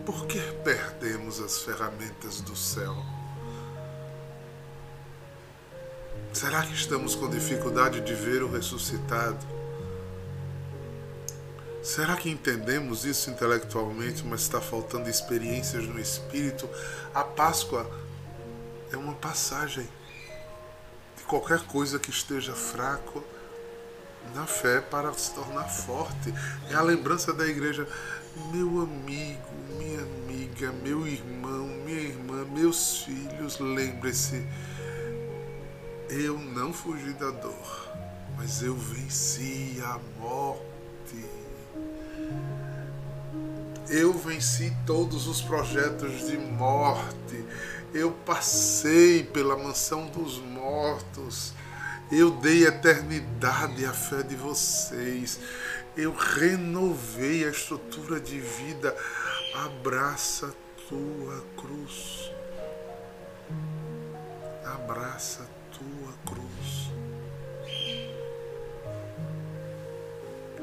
Por 0.04 0.26
que 0.26 0.40
perdemos 0.64 1.38
as 1.38 1.58
ferramentas 1.58 2.40
do 2.40 2.56
céu? 2.56 2.96
Será 6.32 6.62
que 6.62 6.74
estamos 6.74 7.14
com 7.14 7.30
dificuldade 7.30 8.00
de 8.00 8.12
ver 8.12 8.42
o 8.42 8.50
ressuscitado? 8.50 9.38
Será 11.80 12.16
que 12.16 12.28
entendemos 12.28 13.04
isso 13.04 13.30
intelectualmente, 13.30 14.26
mas 14.26 14.40
está 14.40 14.60
faltando 14.60 15.08
experiências 15.08 15.84
no 15.84 16.00
espírito? 16.00 16.68
A 17.14 17.22
Páscoa 17.22 17.88
é 18.92 18.96
uma 18.96 19.14
passagem 19.14 19.88
de 21.16 21.22
qualquer 21.24 21.60
coisa 21.66 21.98
que 21.98 22.10
esteja 22.10 22.54
fraco 22.54 23.24
na 24.34 24.46
fé 24.46 24.80
para 24.80 25.12
se 25.14 25.34
tornar 25.34 25.64
forte. 25.64 26.32
É 26.70 26.74
a 26.74 26.82
lembrança 26.82 27.32
da 27.32 27.46
igreja. 27.46 27.86
Meu 28.52 28.82
amigo, 28.82 29.48
minha 29.78 30.00
amiga, 30.00 30.72
meu 30.72 31.06
irmão, 31.06 31.66
minha 31.84 32.00
irmã, 32.00 32.44
meus 32.44 32.98
filhos, 32.98 33.58
lembre-se, 33.58 34.46
eu 36.10 36.38
não 36.38 36.72
fugi 36.72 37.12
da 37.14 37.30
dor, 37.30 37.88
mas 38.36 38.62
eu 38.62 38.76
venci 38.76 39.82
a 39.82 39.98
morte. 40.20 41.24
Eu 43.88 44.12
venci 44.12 44.76
todos 44.84 45.26
os 45.28 45.40
projetos 45.40 46.26
de 46.26 46.36
morte. 46.36 47.44
Eu 47.96 48.12
passei 48.12 49.22
pela 49.22 49.56
mansão 49.56 50.06
dos 50.08 50.36
mortos. 50.36 51.54
Eu 52.12 52.30
dei 52.30 52.66
eternidade 52.66 53.86
à 53.86 53.92
fé 53.94 54.22
de 54.22 54.36
vocês. 54.36 55.40
Eu 55.96 56.14
renovei 56.14 57.46
a 57.46 57.48
estrutura 57.48 58.20
de 58.20 58.38
vida. 58.38 58.94
Abraça 59.64 60.54
tua 60.86 61.42
cruz. 61.56 62.30
Abraça 64.62 65.48
tua 65.72 66.12
cruz. 66.34 66.85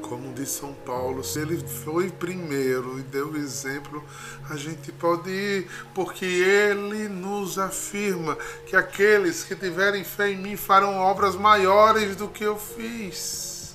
Como 0.08 0.32
diz 0.32 0.50
São 0.50 0.72
Paulo, 0.72 1.24
se 1.24 1.40
ele 1.40 1.56
foi 1.56 2.10
primeiro 2.10 2.98
e 2.98 3.02
deu 3.02 3.36
exemplo, 3.36 4.04
a 4.50 4.56
gente 4.56 4.92
pode 4.92 5.30
ir, 5.30 5.70
porque 5.94 6.24
ele 6.24 7.08
nos 7.08 7.58
afirma 7.58 8.36
que 8.66 8.76
aqueles 8.76 9.44
que 9.44 9.56
tiverem 9.56 10.04
fé 10.04 10.30
em 10.30 10.36
mim 10.36 10.56
farão 10.56 10.98
obras 10.98 11.34
maiores 11.34 12.16
do 12.16 12.28
que 12.28 12.44
eu 12.44 12.58
fiz. 12.58 13.74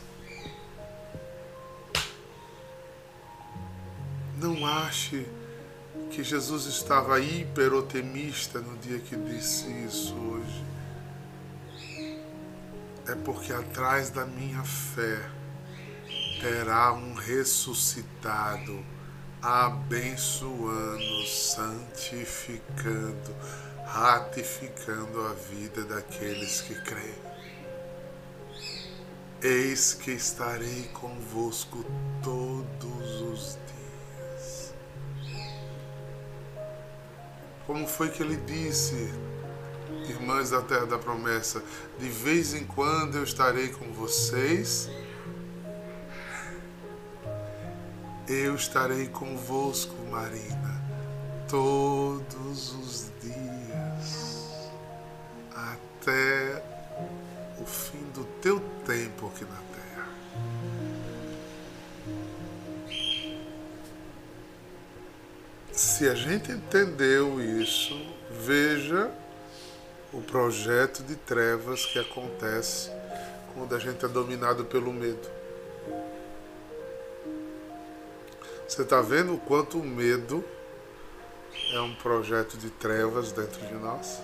Não 4.37 4.65
ache 4.65 5.25
que 6.11 6.23
Jesus 6.23 6.65
estava 6.65 7.19
hiperotemista 7.19 8.59
no 8.59 8.77
dia 8.77 8.99
que 8.99 9.15
disse 9.15 9.67
isso 9.85 10.15
hoje. 10.15 10.63
É 13.07 13.15
porque 13.15 13.51
atrás 13.51 14.11
da 14.11 14.25
minha 14.25 14.63
fé 14.63 15.38
terá 16.39 16.93
um 16.93 17.13
ressuscitado, 17.13 18.84
abençoando, 19.41 21.28
santificando, 21.28 23.36
ratificando 23.86 25.25
a 25.25 25.34
vida 25.34 25.84
daqueles 25.84 26.62
que 26.62 26.75
creem. 26.82 27.30
Eis 29.41 29.93
que 29.93 30.12
estarei 30.12 30.89
convosco 30.93 31.86
todos 32.23 33.21
os 33.21 33.58
dias. 33.67 34.73
Como 37.65 37.86
foi 37.88 38.10
que 38.10 38.23
ele 38.23 38.38
disse, 38.38 39.13
irmãs 40.10 40.49
da 40.49 40.62
terra 40.62 40.86
da 40.86 40.97
promessa? 40.97 41.62
De 41.97 42.10
vez 42.10 42.54
em 42.54 42.65
quando 42.65 43.17
eu 43.17 43.23
estarei 43.23 43.69
com 43.69 43.93
vocês 43.93 44.89
Eu 48.29 48.53
estarei 48.53 49.07
convosco, 49.07 49.95
Marina, 50.11 50.79
todos 51.49 52.73
os 52.75 53.11
dias, 53.23 54.69
até 55.51 56.63
o 57.59 57.65
fim 57.65 58.03
do 58.13 58.23
teu 58.39 58.59
tempo 58.85 59.31
aqui 59.33 59.45
na 59.45 59.59
terra. 59.73 60.07
Se 65.73 66.07
a 66.07 66.13
gente 66.13 66.51
entendeu 66.51 67.41
isso, 67.41 67.99
veja 68.29 69.09
o 70.13 70.21
projeto 70.21 71.01
de 71.01 71.15
trevas 71.15 71.83
que 71.83 71.97
acontece 71.97 72.91
quando 73.55 73.75
a 73.75 73.79
gente 73.79 74.05
é 74.05 74.07
dominado 74.07 74.65
pelo 74.65 74.93
medo. 74.93 75.38
Você 78.69 78.84
está 78.84 79.01
vendo 79.01 79.34
o 79.34 79.39
quanto 79.39 79.79
o 79.79 79.84
medo 79.84 80.45
é 81.73 81.82
um 81.82 81.95
projeto 81.95 82.55
de 82.55 82.69
trevas 82.69 83.32
dentro 83.32 83.65
de 83.65 83.73
nós? 83.73 84.21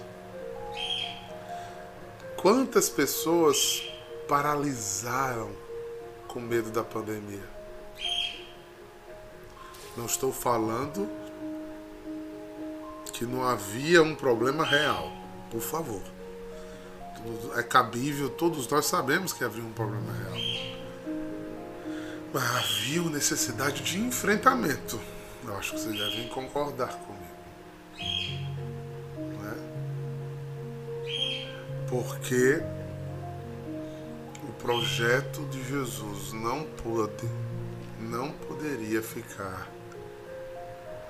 Quantas 2.38 2.88
pessoas 2.88 3.82
paralisaram 4.28 5.50
com 6.28 6.40
medo 6.40 6.70
da 6.70 6.84
pandemia? 6.84 7.44
Não 9.98 10.06
estou 10.06 10.32
falando 10.32 11.10
que 13.12 13.26
não 13.26 13.44
havia 13.44 14.04
um 14.04 14.14
problema 14.14 14.64
real, 14.64 15.12
por 15.50 15.62
favor. 15.62 16.04
É 17.56 17.64
cabível, 17.64 18.30
todos 18.30 18.68
nós 18.68 18.86
sabemos 18.86 19.34
que 19.34 19.44
havia 19.44 19.64
um 19.64 19.74
problema 19.74 20.14
real 20.14 20.85
havia 22.42 23.02
necessidade 23.10 23.82
de 23.84 24.00
enfrentamento. 24.00 25.00
Eu 25.44 25.58
acho 25.58 25.74
que 25.74 25.80
vocês 25.80 25.98
devem 25.98 26.28
concordar 26.30 26.94
comigo. 27.00 27.26
Não 29.18 29.50
é? 29.50 29.56
Porque 31.88 32.62
o 34.44 34.54
projeto 34.54 35.46
de 35.46 35.64
Jesus 35.64 36.34
não 36.34 36.64
pôde, 36.64 37.30
não 38.00 38.32
poderia 38.32 39.02
ficar 39.02 39.70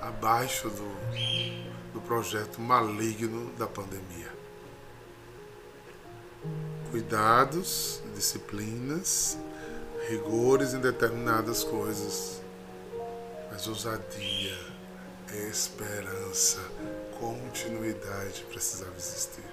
abaixo 0.02 0.70
do, 0.70 1.94
do 1.94 2.02
projeto 2.02 2.62
maligno 2.62 3.52
da 3.54 3.66
pandemia. 3.66 4.34
Cuidados, 6.92 8.04
disciplinas, 8.14 9.38
rigores 10.08 10.74
em 10.74 10.80
determinadas 10.80 11.64
coisas, 11.64 12.42
mas 13.52 13.68
ousadia, 13.68 14.58
esperança, 15.50 16.60
continuidade 17.20 18.46
precisava 18.50 18.92
existir. 18.98 19.44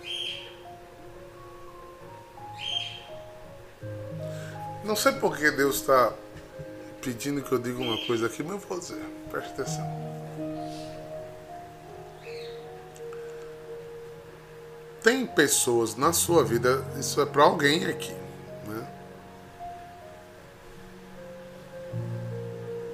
Não 4.84 4.96
sei 4.96 5.12
por 5.12 5.36
que 5.36 5.50
Deus 5.50 5.76
está 5.76 6.12
pedindo 7.00 7.42
que 7.42 7.52
eu 7.52 7.58
diga 7.58 7.78
uma 7.78 8.04
coisa 8.06 8.26
aqui, 8.26 8.42
mas 8.42 8.52
eu 8.52 8.58
vou 8.58 8.78
dizer. 8.78 9.02
Preste 9.30 9.50
atenção. 9.52 10.12
Tem 15.02 15.26
pessoas 15.26 15.96
na 15.96 16.12
sua 16.12 16.44
vida, 16.44 16.84
isso 16.98 17.20
é 17.20 17.26
para 17.26 17.42
alguém 17.42 17.86
aqui, 17.86 18.14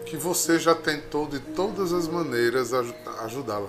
Que 0.09 0.17
você 0.17 0.59
já 0.59 0.75
tentou 0.75 1.27
de 1.27 1.39
todas 1.39 1.93
as 1.93 2.09
maneiras 2.09 2.73
ajudá-la. 2.73 3.69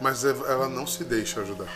Mas 0.00 0.24
ela 0.24 0.68
não 0.68 0.86
se 0.86 1.02
deixa 1.02 1.40
ajudar. 1.40 1.72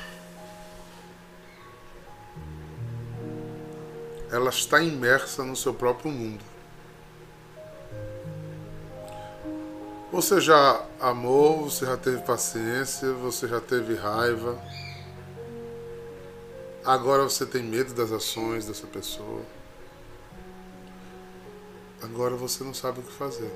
Ela 4.31 4.51
está 4.51 4.81
imersa 4.81 5.43
no 5.43 5.57
seu 5.57 5.75
próprio 5.75 6.13
mundo. 6.13 6.45
Você 10.13 10.41
já 10.41 10.81
amou, 11.01 11.69
você 11.69 11.87
já 11.87 11.97
teve 11.97 12.23
paciência, 12.23 13.13
você 13.15 13.49
já 13.49 13.61
teve 13.61 13.97
raiva. 13.97 14.57
Agora 16.85 17.25
você 17.25 17.45
tem 17.45 17.65
medo 17.65 17.93
das 17.95 18.13
ações 18.13 18.65
dessa 18.65 18.87
pessoa. 18.87 19.56
Agora 22.03 22.37
você 22.37 22.63
não 22.63 22.75
sabe 22.75 23.01
o 23.01 23.03
que 23.03 23.13
fazer. 23.13 23.51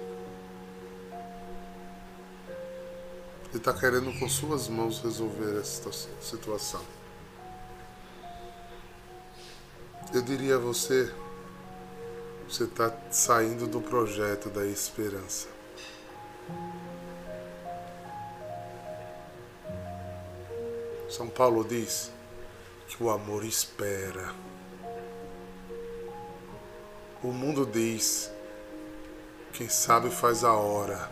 Ele 3.50 3.58
está 3.58 3.72
querendo 3.72 4.16
com 4.18 4.28
suas 4.28 4.68
mãos 4.68 5.00
resolver 5.00 5.58
essa 5.58 5.90
situação. 6.20 6.80
Eu 10.14 10.22
diria 10.22 10.56
a 10.56 10.58
você, 10.58 11.12
você 12.48 12.64
está 12.64 12.92
saindo 13.10 13.66
do 13.66 13.80
projeto 13.80 14.48
da 14.50 14.64
esperança. 14.66 15.48
São 21.08 21.28
Paulo 21.28 21.64
diz 21.64 22.10
que 22.88 23.02
o 23.02 23.10
amor 23.10 23.44
espera. 23.44 24.32
O 27.22 27.28
mundo 27.28 27.66
diz: 27.66 28.30
quem 29.52 29.68
sabe 29.68 30.10
faz 30.10 30.42
a 30.42 30.54
hora. 30.54 31.10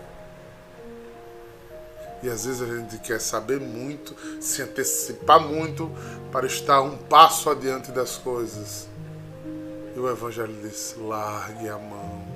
E 2.23 2.29
às 2.29 2.47
vezes 2.47 2.63
a 2.63 2.67
gente 2.67 2.99
quer 2.99 3.21
saber 3.21 3.61
muito, 3.61 4.17
se 4.41 4.63
antecipar 4.63 5.41
muito 5.41 5.91
para 6.33 6.47
estar 6.47 6.81
um 6.81 6.97
passo 6.97 7.51
adiante 7.51 7.93
das 7.93 8.17
coisas. 8.17 8.89
E 9.95 9.99
o 9.99 10.09
Evangelho 10.09 10.55
diz: 10.63 10.97
largue 10.99 11.69
a 11.69 11.79
mão. 11.79 12.27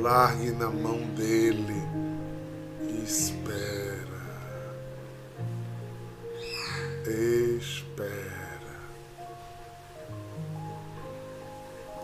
Largue 0.00 0.50
na 0.50 0.68
mão 0.68 1.00
dele 1.14 1.82
e 2.82 3.04
espera. 3.04 4.08
Espera. 7.06 8.27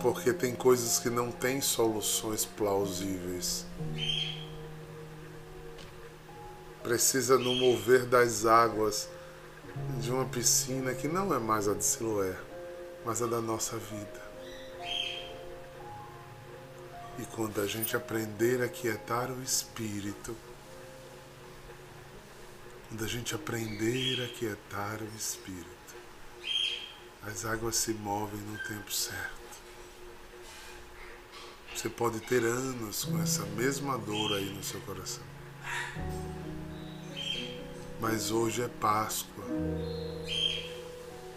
Porque 0.04 0.34
tem 0.34 0.54
coisas 0.54 0.98
que 0.98 1.08
não 1.08 1.32
têm 1.32 1.62
soluções 1.62 2.44
plausíveis. 2.44 3.64
Precisa 6.82 7.38
no 7.38 7.54
mover 7.54 8.04
das 8.04 8.44
águas 8.44 9.08
de 10.02 10.12
uma 10.12 10.26
piscina 10.26 10.92
que 10.92 11.08
não 11.08 11.34
é 11.34 11.38
mais 11.38 11.66
a 11.66 11.72
de 11.72 11.82
Siloé, 11.82 12.36
mas 13.02 13.22
a 13.22 13.26
da 13.26 13.40
nossa 13.40 13.78
vida. 13.78 14.22
E 17.18 17.24
quando 17.34 17.62
a 17.62 17.66
gente 17.66 17.96
aprender 17.96 18.62
a 18.62 18.68
quietar 18.68 19.30
o 19.30 19.42
espírito, 19.42 20.36
quando 22.90 23.02
a 23.02 23.08
gente 23.08 23.34
aprender 23.34 24.22
a 24.22 24.28
quietar 24.28 25.00
o 25.00 25.16
espírito, 25.16 25.94
as 27.22 27.46
águas 27.46 27.76
se 27.76 27.94
movem 27.94 28.40
no 28.42 28.58
tempo 28.68 28.92
certo. 28.92 29.43
Você 31.84 31.90
pode 31.90 32.18
ter 32.20 32.42
anos 32.42 33.04
com 33.04 33.20
essa 33.20 33.44
mesma 33.44 33.98
dor 33.98 34.32
aí 34.32 34.48
no 34.48 34.62
seu 34.62 34.80
coração. 34.80 35.22
Mas 38.00 38.30
hoje 38.30 38.62
é 38.62 38.68
Páscoa. 38.68 39.44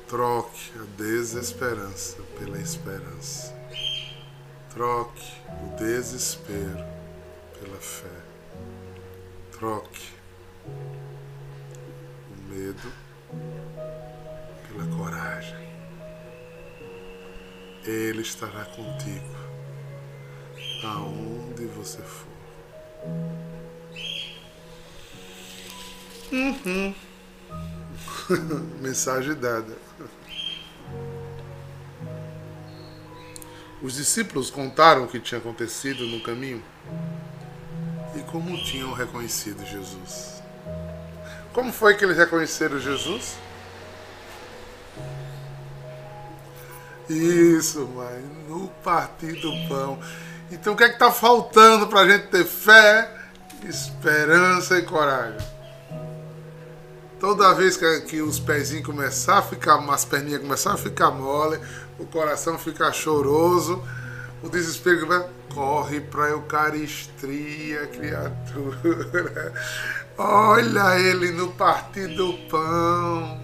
Troque 0.07 0.71
a 0.79 0.83
desesperança 0.95 2.21
pela 2.39 2.57
esperança. 2.61 3.53
Troque 4.69 5.33
o 5.49 5.75
desespero 5.75 6.85
pela 7.59 7.77
fé. 7.81 8.21
Troque 9.51 10.07
o 10.65 12.53
medo 12.53 12.93
pela 14.69 14.87
coragem. 14.95 15.67
Ele 17.83 18.21
estará 18.21 18.63
contigo 18.63 19.46
aonde 20.83 21.65
você 21.65 22.01
for. 22.01 22.27
Uhum. 26.31 26.93
Mensagem 28.81 29.33
dada. 29.35 29.77
Os 33.81 33.95
discípulos 33.95 34.49
contaram 34.49 35.03
o 35.03 35.07
que 35.07 35.19
tinha 35.19 35.39
acontecido 35.39 36.05
no 36.07 36.19
caminho 36.21 36.63
e 38.15 38.23
como 38.23 38.57
tinham 38.63 38.91
reconhecido 38.91 39.65
Jesus. 39.65 40.41
Como 41.53 41.71
foi 41.71 41.95
que 41.95 42.03
eles 42.03 42.17
reconheceram 42.17 42.79
Jesus? 42.79 43.37
Isso, 47.09 47.87
mãe, 47.87 48.21
no 48.47 48.67
partir 48.83 49.33
do 49.39 49.51
pão. 49.69 49.99
Então 50.51 50.73
o 50.73 50.77
que 50.77 50.83
é 50.83 50.87
que 50.89 50.95
está 50.95 51.11
faltando 51.11 51.87
para 51.87 52.01
a 52.01 52.07
gente 52.07 52.27
ter 52.27 52.45
fé, 52.45 53.11
esperança 53.63 54.77
e 54.77 54.81
coragem? 54.83 55.45
Toda 57.19 57.53
vez 57.53 57.75
que, 57.75 58.01
que 58.01 58.21
os 58.21 58.39
pezinhos 58.39 58.85
começar 58.85 59.39
a 59.39 59.41
ficar, 59.41 59.77
as 59.91 60.05
perninhas 60.05 60.41
começar 60.41 60.73
a 60.73 60.77
ficar 60.77 61.11
mole, 61.11 61.59
o 61.97 62.05
coração 62.05 62.57
fica 62.59 62.91
choroso, 62.93 63.83
o 64.43 64.49
desespero 64.49 65.07
vai, 65.07 65.27
corre 65.53 65.99
para 65.99 66.25
a 66.25 66.29
Eucaristia, 66.29 67.87
criatura. 67.87 69.53
Olha 70.17 70.99
ele 70.99 71.31
no 71.31 71.51
partir 71.53 72.07
do 72.15 72.33
pão. 72.49 73.41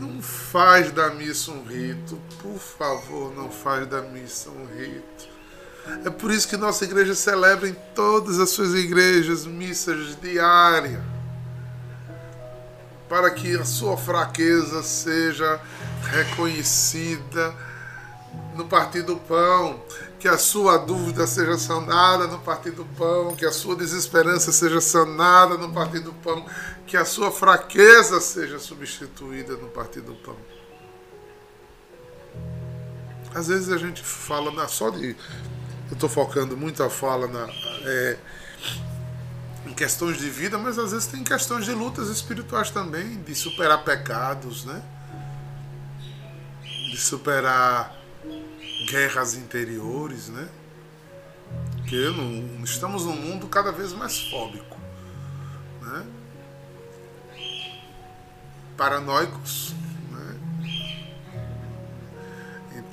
Não 0.00 0.22
faz 0.22 0.92
da 0.92 1.10
missa 1.10 1.50
um 1.50 1.64
rito, 1.64 2.16
por 2.44 2.58
favor, 2.58 3.34
não 3.34 3.50
faz 3.50 3.86
da 3.86 4.02
missa 4.02 4.50
um 4.50 4.66
rito. 4.66 5.32
É 6.04 6.10
por 6.10 6.30
isso 6.30 6.46
que 6.46 6.58
nossa 6.58 6.84
igreja 6.84 7.14
celebra 7.14 7.66
em 7.66 7.74
todas 7.94 8.38
as 8.38 8.50
suas 8.50 8.74
igrejas 8.74 9.46
missas 9.46 10.14
diárias. 10.20 11.00
Para 13.08 13.30
que 13.30 13.56
a 13.56 13.64
sua 13.64 13.96
fraqueza 13.96 14.82
seja 14.82 15.58
reconhecida 16.02 17.54
no 18.54 18.66
partir 18.66 19.02
do 19.02 19.16
pão, 19.16 19.82
que 20.20 20.28
a 20.28 20.36
sua 20.36 20.76
dúvida 20.76 21.26
seja 21.26 21.56
sanada 21.56 22.26
no 22.26 22.40
partir 22.40 22.72
do 22.72 22.84
pão, 22.84 23.34
que 23.34 23.46
a 23.46 23.52
sua 23.52 23.74
desesperança 23.74 24.52
seja 24.52 24.82
sanada 24.82 25.56
no 25.56 25.72
partir 25.72 26.00
do 26.00 26.12
pão, 26.12 26.44
que 26.86 26.96
a 26.96 27.06
sua 27.06 27.30
fraqueza 27.30 28.20
seja 28.20 28.58
substituída 28.58 29.54
no 29.54 29.68
partir 29.68 30.02
do 30.02 30.14
pão. 30.16 30.36
Às 33.34 33.48
vezes 33.48 33.70
a 33.72 33.76
gente 33.76 34.02
fala 34.02 34.66
só 34.68 34.90
de 34.90 35.16
eu 35.90 35.94
estou 35.94 36.08
focando 36.08 36.56
muito 36.56 36.82
a 36.82 36.88
fala 36.88 37.26
na, 37.26 37.48
é, 37.84 38.16
em 39.66 39.74
questões 39.74 40.18
de 40.18 40.30
vida, 40.30 40.56
mas 40.56 40.78
às 40.78 40.92
vezes 40.92 41.06
tem 41.06 41.22
questões 41.24 41.64
de 41.64 41.72
lutas 41.72 42.08
espirituais 42.08 42.70
também, 42.70 43.22
de 43.22 43.34
superar 43.34 43.82
pecados, 43.84 44.64
né? 44.64 44.82
De 46.90 46.96
superar 46.96 47.94
guerras 48.88 49.34
interiores, 49.34 50.28
né? 50.28 50.48
Porque 51.76 51.96
estamos 52.62 53.04
num 53.04 53.16
mundo 53.16 53.46
cada 53.48 53.72
vez 53.72 53.92
mais 53.92 54.18
fóbico, 54.30 54.78
né? 55.82 56.06
Paranoicos, 58.76 59.74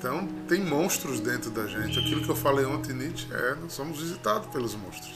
Então, 0.02 0.26
tem 0.48 0.60
monstros 0.60 1.20
dentro 1.20 1.48
da 1.48 1.64
gente. 1.68 1.96
Aquilo 1.96 2.24
que 2.24 2.28
eu 2.28 2.34
falei 2.34 2.64
ontem, 2.64 2.92
Nietzsche, 2.92 3.32
é, 3.32 3.54
nós 3.54 3.72
somos 3.72 4.00
visitados 4.00 4.48
pelos 4.48 4.74
monstros. 4.74 5.14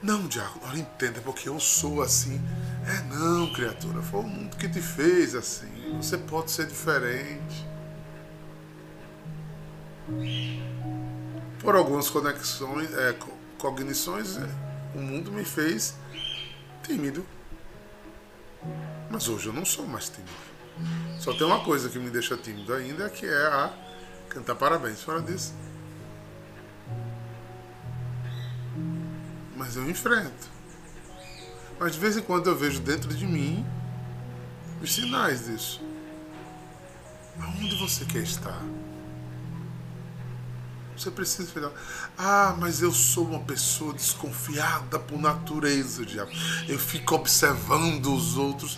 Não, 0.00 0.28
Diago, 0.28 0.60
olha, 0.62 0.78
entenda, 0.78 1.20
porque 1.20 1.48
eu 1.48 1.58
sou 1.58 2.00
assim. 2.00 2.40
É 2.86 3.02
não, 3.12 3.52
criatura, 3.52 4.00
foi 4.00 4.20
o 4.20 4.22
mundo 4.22 4.56
que 4.56 4.68
te 4.68 4.80
fez 4.80 5.34
assim. 5.34 5.66
Você 5.96 6.16
pode 6.16 6.52
ser 6.52 6.68
diferente. 6.68 7.66
Por 11.58 11.74
algumas 11.74 12.08
conexões, 12.08 12.88
é, 12.94 13.16
cognições, 13.58 14.36
é, 14.36 14.48
o 14.94 15.00
mundo 15.00 15.32
me 15.32 15.44
fez 15.44 15.96
tímido. 16.84 17.26
Mas 19.10 19.28
hoje 19.28 19.48
eu 19.48 19.52
não 19.52 19.64
sou 19.64 19.88
mais 19.88 20.08
tímido. 20.08 20.49
Só 21.18 21.32
tem 21.34 21.46
uma 21.46 21.60
coisa 21.60 21.88
que 21.88 21.98
me 21.98 22.10
deixa 22.10 22.36
tímido 22.36 22.72
ainda, 22.72 23.08
que 23.10 23.26
é 23.26 23.46
a 23.46 23.72
cantar 24.28 24.54
parabéns. 24.54 25.02
Fora 25.02 25.20
disso. 25.20 25.54
Mas 29.56 29.76
eu 29.76 29.88
enfrento. 29.88 30.48
Mas 31.78 31.92
de 31.92 31.98
vez 31.98 32.16
em 32.16 32.22
quando 32.22 32.48
eu 32.48 32.56
vejo 32.56 32.80
dentro 32.80 33.12
de 33.14 33.26
mim 33.26 33.66
os 34.82 34.94
sinais 34.94 35.46
disso. 35.46 35.80
Aonde 37.40 37.76
você 37.76 38.04
quer 38.04 38.22
estar? 38.22 38.62
Você 40.96 41.10
precisa 41.10 41.50
falar, 41.50 41.72
ah, 42.18 42.54
mas 42.58 42.82
eu 42.82 42.92
sou 42.92 43.24
uma 43.24 43.40
pessoa 43.40 43.94
desconfiada 43.94 44.98
por 44.98 45.18
natureza, 45.18 46.04
diabo. 46.04 46.30
Eu 46.68 46.78
fico 46.78 47.14
observando 47.14 48.14
os 48.14 48.36
outros. 48.36 48.76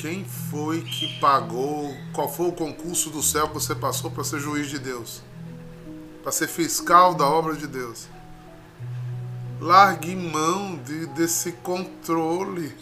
Quem 0.00 0.24
foi 0.24 0.80
que 0.80 1.20
pagou? 1.20 1.94
Qual 2.14 2.26
foi 2.26 2.48
o 2.48 2.52
concurso 2.52 3.10
do 3.10 3.22
céu 3.22 3.48
que 3.48 3.52
você 3.52 3.74
passou 3.74 4.10
para 4.10 4.24
ser 4.24 4.40
juiz 4.40 4.70
de 4.70 4.78
Deus? 4.78 5.20
Para 6.22 6.32
ser 6.32 6.48
fiscal 6.48 7.14
da 7.14 7.26
obra 7.26 7.54
de 7.54 7.66
Deus? 7.66 8.08
Largue 9.60 10.16
mão 10.16 10.78
de, 10.78 11.04
desse 11.08 11.52
controle. 11.52 12.74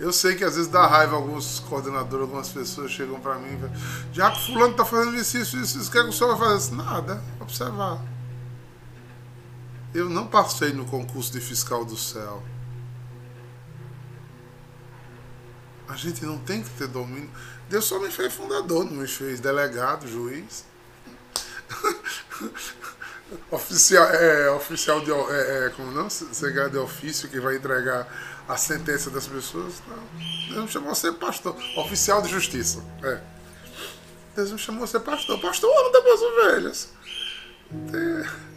Eu 0.00 0.12
sei 0.12 0.34
que 0.34 0.42
às 0.42 0.56
vezes 0.56 0.68
dá 0.68 0.84
raiva 0.84 1.14
alguns 1.14 1.60
coordenadores, 1.60 2.22
algumas 2.22 2.48
pessoas 2.48 2.90
chegam 2.90 3.20
para 3.20 3.36
mim 3.36 3.54
e 3.54 3.56
falam, 3.56 3.74
já 4.12 4.32
que 4.32 4.46
fulano 4.46 4.72
está 4.72 4.84
fazendo 4.84 5.16
isso, 5.16 5.38
isso, 5.38 5.56
isso, 5.58 5.88
o 5.88 5.92
que, 5.92 5.98
é 5.98 6.02
que 6.02 6.08
o 6.08 6.12
senhor 6.12 6.36
vai 6.36 6.48
fazer? 6.48 6.74
Nada, 6.74 7.22
observar. 7.38 8.02
Eu 9.94 10.08
não 10.08 10.26
passei 10.26 10.72
no 10.72 10.86
concurso 10.86 11.30
de 11.30 11.40
fiscal 11.40 11.84
do 11.84 11.96
céu. 11.96 12.42
A 15.90 15.96
gente 15.96 16.24
não 16.24 16.38
tem 16.38 16.62
que 16.62 16.70
ter 16.70 16.86
domínio. 16.86 17.28
Deus 17.68 17.84
só 17.84 17.98
me 17.98 18.08
fez 18.10 18.32
fundador, 18.32 18.84
não 18.84 18.92
me 18.92 19.08
fez 19.08 19.40
delegado, 19.40 20.06
juiz. 20.06 20.64
oficial, 23.50 24.06
é, 24.08 24.50
oficial 24.52 25.00
de. 25.00 25.10
É, 25.10 25.66
é, 25.66 25.70
como 25.70 25.90
não? 25.90 26.08
Segredo 26.08 26.70
de 26.70 26.78
ofício 26.78 27.28
que 27.28 27.40
vai 27.40 27.56
entregar 27.56 28.06
a 28.48 28.56
sentença 28.56 29.10
das 29.10 29.26
pessoas. 29.26 29.82
Não. 29.88 30.54
Deus 30.54 30.64
me 30.66 30.68
chamou 30.68 30.92
a 30.92 30.94
ser 30.94 31.12
pastor. 31.14 31.56
Oficial 31.76 32.22
de 32.22 32.28
justiça. 32.28 32.84
É. 33.02 33.20
Deus 34.36 34.52
me 34.52 34.58
chamou 34.58 34.84
a 34.84 34.86
ser 34.86 35.00
pastor. 35.00 35.40
Pastor 35.40 35.70
anda 35.88 36.02
das 36.02 36.22
ovelhas. 36.22 36.88
Tem... 37.90 38.49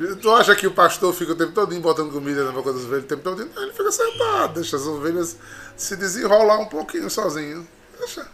Tu 0.00 0.34
acha 0.34 0.56
que 0.56 0.66
o 0.66 0.70
pastor 0.70 1.12
fica 1.12 1.32
o 1.32 1.36
tempo 1.36 1.52
todo 1.52 1.78
botando 1.78 2.10
comida 2.10 2.42
na 2.42 2.52
boca 2.52 2.72
das 2.72 2.84
ovelhas 2.84 3.04
o 3.04 3.06
tempo 3.06 3.22
todo? 3.22 3.42
Ele 3.42 3.72
fica 3.72 3.92
sentado, 3.92 4.54
deixa 4.54 4.76
as 4.76 4.86
ovelhas 4.86 5.36
se 5.76 5.94
desenrolar 5.94 6.58
um 6.58 6.64
pouquinho 6.64 7.10
sozinho. 7.10 7.68
Deixa. 7.98 8.26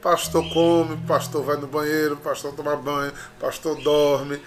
Pastor 0.00 0.48
come, 0.54 0.96
pastor 0.98 1.42
vai 1.42 1.56
no 1.56 1.66
banheiro, 1.66 2.16
pastor 2.16 2.54
toma 2.54 2.76
banho, 2.76 3.12
pastor 3.40 3.74
dorme. 3.82 4.40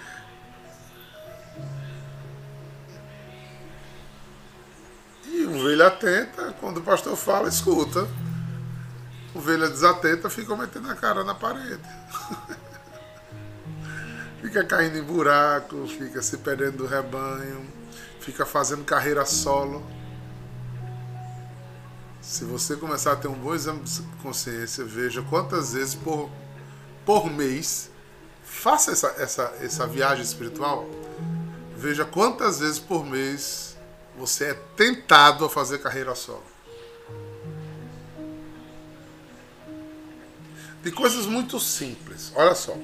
E 5.26 5.44
ovelha 5.44 5.88
atenta, 5.88 6.54
quando 6.60 6.78
o 6.78 6.82
pastor 6.82 7.14
fala, 7.14 7.46
escuta. 7.46 8.08
Ovelha 9.34 9.68
desatenta 9.68 10.30
fica 10.30 10.56
metendo 10.56 10.90
a 10.90 10.94
cara 10.94 11.22
na 11.24 11.34
parede. 11.34 11.82
fica 14.54 14.64
caindo 14.64 14.96
em 14.96 15.02
buraco, 15.02 15.84
fica 15.88 16.22
se 16.22 16.36
perdendo 16.36 16.76
do 16.76 16.86
rebanho, 16.86 17.66
fica 18.20 18.46
fazendo 18.46 18.84
carreira 18.84 19.26
solo. 19.26 19.84
Se 22.20 22.44
você 22.44 22.76
começar 22.76 23.12
a 23.12 23.16
ter 23.16 23.26
um 23.26 23.34
bom 23.34 23.52
exame 23.52 23.80
de 23.80 24.00
consciência, 24.22 24.84
veja 24.84 25.22
quantas 25.22 25.72
vezes 25.72 25.96
por, 25.96 26.30
por 27.04 27.28
mês, 27.28 27.90
faça 28.44 28.92
essa, 28.92 29.08
essa, 29.18 29.54
essa 29.60 29.86
viagem 29.88 30.22
espiritual, 30.22 30.88
veja 31.76 32.04
quantas 32.04 32.60
vezes 32.60 32.78
por 32.78 33.04
mês 33.04 33.76
você 34.16 34.50
é 34.50 34.54
tentado 34.76 35.44
a 35.44 35.50
fazer 35.50 35.78
carreira 35.78 36.14
solo. 36.14 36.44
De 40.80 40.92
coisas 40.92 41.26
muito 41.26 41.58
simples. 41.58 42.30
Olha 42.36 42.54
só. 42.54 42.76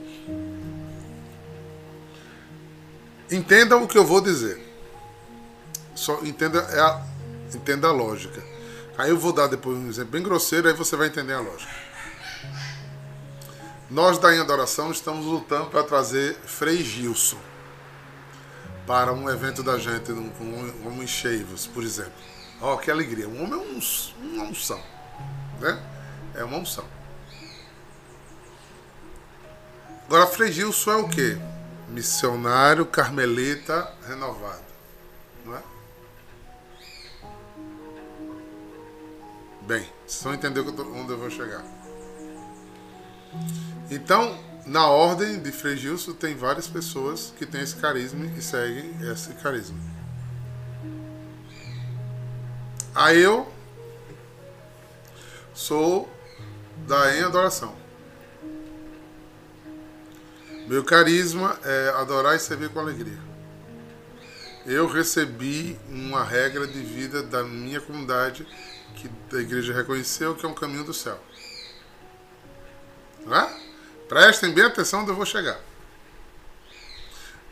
Entenda 3.30 3.76
o 3.76 3.86
que 3.86 3.96
eu 3.96 4.04
vou 4.04 4.20
dizer. 4.20 4.60
Só 5.94 6.20
entenda, 6.24 6.58
é 6.58 6.80
a, 6.80 7.02
entenda 7.54 7.88
a 7.88 7.92
lógica. 7.92 8.42
Aí 8.98 9.10
eu 9.10 9.18
vou 9.18 9.32
dar 9.32 9.46
depois 9.46 9.76
um 9.76 9.88
exemplo 9.88 10.12
bem 10.12 10.22
grosseiro, 10.22 10.68
aí 10.68 10.74
você 10.74 10.96
vai 10.96 11.08
entender 11.08 11.32
a 11.32 11.40
lógica. 11.40 11.72
Nós 13.88 14.18
da 14.18 14.34
Em 14.34 14.38
Adoração 14.38 14.90
estamos 14.90 15.26
lutando 15.26 15.66
para 15.66 15.82
trazer 15.82 16.36
Frei 16.44 16.82
Gilson 16.82 17.38
para 18.86 19.12
um 19.12 19.28
evento 19.28 19.62
da 19.62 19.78
gente, 19.78 20.10
um, 20.12 20.30
um, 20.40 20.88
um 20.88 21.70
por 21.72 21.82
exemplo. 21.84 22.12
Ó, 22.60 22.74
oh, 22.74 22.78
que 22.78 22.90
alegria. 22.90 23.28
Um 23.28 23.42
homem 23.42 23.54
é 23.54 23.56
um, 23.56 23.80
uma 24.32 24.44
unção. 24.44 24.80
Né? 25.60 25.80
É 26.34 26.44
uma 26.44 26.58
unção. 26.58 26.84
Agora, 30.06 30.26
Frei 30.26 30.50
Gilson 30.50 30.90
é 30.90 30.96
o 30.96 31.08
quê? 31.08 31.38
Missionário 31.90 32.86
carmelita 32.86 33.92
renovado. 34.06 34.62
Não 35.44 35.56
é? 35.56 35.62
Bem, 39.62 39.88
vocês 40.06 40.22
vão 40.22 40.34
entender 40.34 40.60
onde 40.60 41.12
eu 41.12 41.18
vou 41.18 41.30
chegar. 41.30 41.64
Então, 43.90 44.38
na 44.66 44.86
ordem 44.86 45.40
de 45.40 45.50
Frei 45.50 45.76
Gilson, 45.76 46.12
tem 46.12 46.36
várias 46.36 46.68
pessoas 46.68 47.32
que 47.36 47.44
têm 47.44 47.60
esse 47.60 47.76
carisma 47.76 48.24
e 48.36 48.42
seguem 48.42 48.94
esse 49.10 49.32
carisma. 49.34 49.78
Aí 52.94 53.20
eu 53.20 53.50
sou 55.54 56.08
da 56.86 57.16
Em 57.16 57.22
Adoração. 57.22 57.79
Meu 60.70 60.84
carisma 60.84 61.58
é 61.64 61.92
adorar 61.96 62.36
e 62.36 62.38
servir 62.38 62.68
com 62.68 62.78
alegria. 62.78 63.18
Eu 64.64 64.86
recebi 64.86 65.76
uma 65.88 66.22
regra 66.22 66.64
de 66.64 66.80
vida 66.80 67.24
da 67.24 67.42
minha 67.42 67.80
comunidade 67.80 68.46
que 68.94 69.10
a 69.36 69.40
igreja 69.40 69.74
reconheceu 69.74 70.36
que 70.36 70.46
é 70.46 70.48
um 70.48 70.54
caminho 70.54 70.84
do 70.84 70.94
céu. 70.94 71.18
Não 73.26 73.36
é? 73.36 73.60
Prestem 74.08 74.52
bem 74.52 74.62
atenção 74.62 75.00
onde 75.00 75.10
eu 75.10 75.16
vou 75.16 75.26
chegar. 75.26 75.58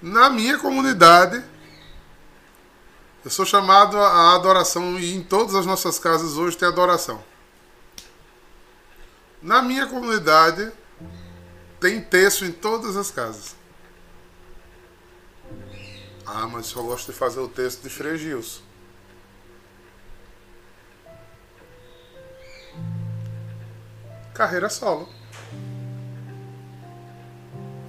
Na 0.00 0.30
minha 0.30 0.56
comunidade, 0.56 1.42
eu 3.24 3.30
sou 3.32 3.44
chamado 3.44 3.98
à 3.98 4.36
adoração 4.36 4.96
e 4.96 5.16
em 5.16 5.24
todas 5.24 5.56
as 5.56 5.66
nossas 5.66 5.98
casas 5.98 6.36
hoje 6.36 6.56
tem 6.56 6.68
adoração. 6.68 7.20
Na 9.42 9.60
minha 9.60 9.88
comunidade, 9.88 10.72
tem 11.80 12.00
texto 12.00 12.44
em 12.44 12.52
todas 12.52 12.96
as 12.96 13.10
casas. 13.10 13.56
Ah, 16.26 16.46
mas 16.46 16.66
só 16.66 16.82
gosto 16.82 17.10
de 17.10 17.16
fazer 17.16 17.40
o 17.40 17.48
texto 17.48 17.82
de 17.82 17.88
Frei 17.88 18.18
carreira 24.38 24.68
solo. 24.70 25.08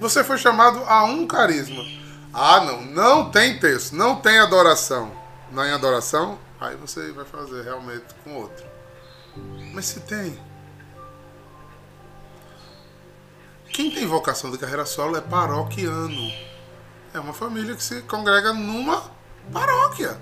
Você 0.00 0.24
foi 0.24 0.36
chamado 0.36 0.82
a 0.84 1.04
um 1.04 1.26
carisma. 1.26 1.84
Ah, 2.32 2.60
não, 2.64 2.82
não 2.82 3.30
tem 3.30 3.58
texto, 3.58 3.94
não 3.94 4.16
tem 4.16 4.38
adoração. 4.38 5.12
Não 5.52 5.62
é 5.62 5.72
adoração, 5.72 6.38
aí 6.60 6.74
você 6.76 7.12
vai 7.12 7.24
fazer 7.24 7.62
realmente 7.62 8.14
com 8.24 8.34
outro. 8.34 8.64
Mas 9.72 9.86
se 9.86 10.00
tem. 10.00 10.49
Quem 13.72 13.90
tem 13.90 14.06
vocação 14.06 14.50
de 14.50 14.58
carreira 14.58 14.84
solo 14.84 15.16
é 15.16 15.20
paroquiano. 15.20 16.32
É 17.14 17.20
uma 17.20 17.32
família 17.32 17.74
que 17.74 17.82
se 17.82 18.02
congrega 18.02 18.52
numa 18.52 19.10
paróquia. 19.52 20.20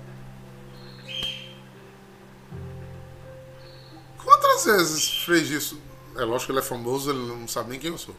Quantas 4.23 4.65
vezes 4.65 5.23
fez 5.23 5.49
isso? 5.49 5.81
É 6.15 6.23
lógico 6.23 6.47
que 6.47 6.51
ele 6.51 6.59
é 6.59 6.63
famoso, 6.63 7.09
ele 7.09 7.19
não 7.19 7.47
sabe 7.47 7.71
nem 7.71 7.79
quem 7.79 7.91
eu 7.91 7.97
sou. 7.97 8.15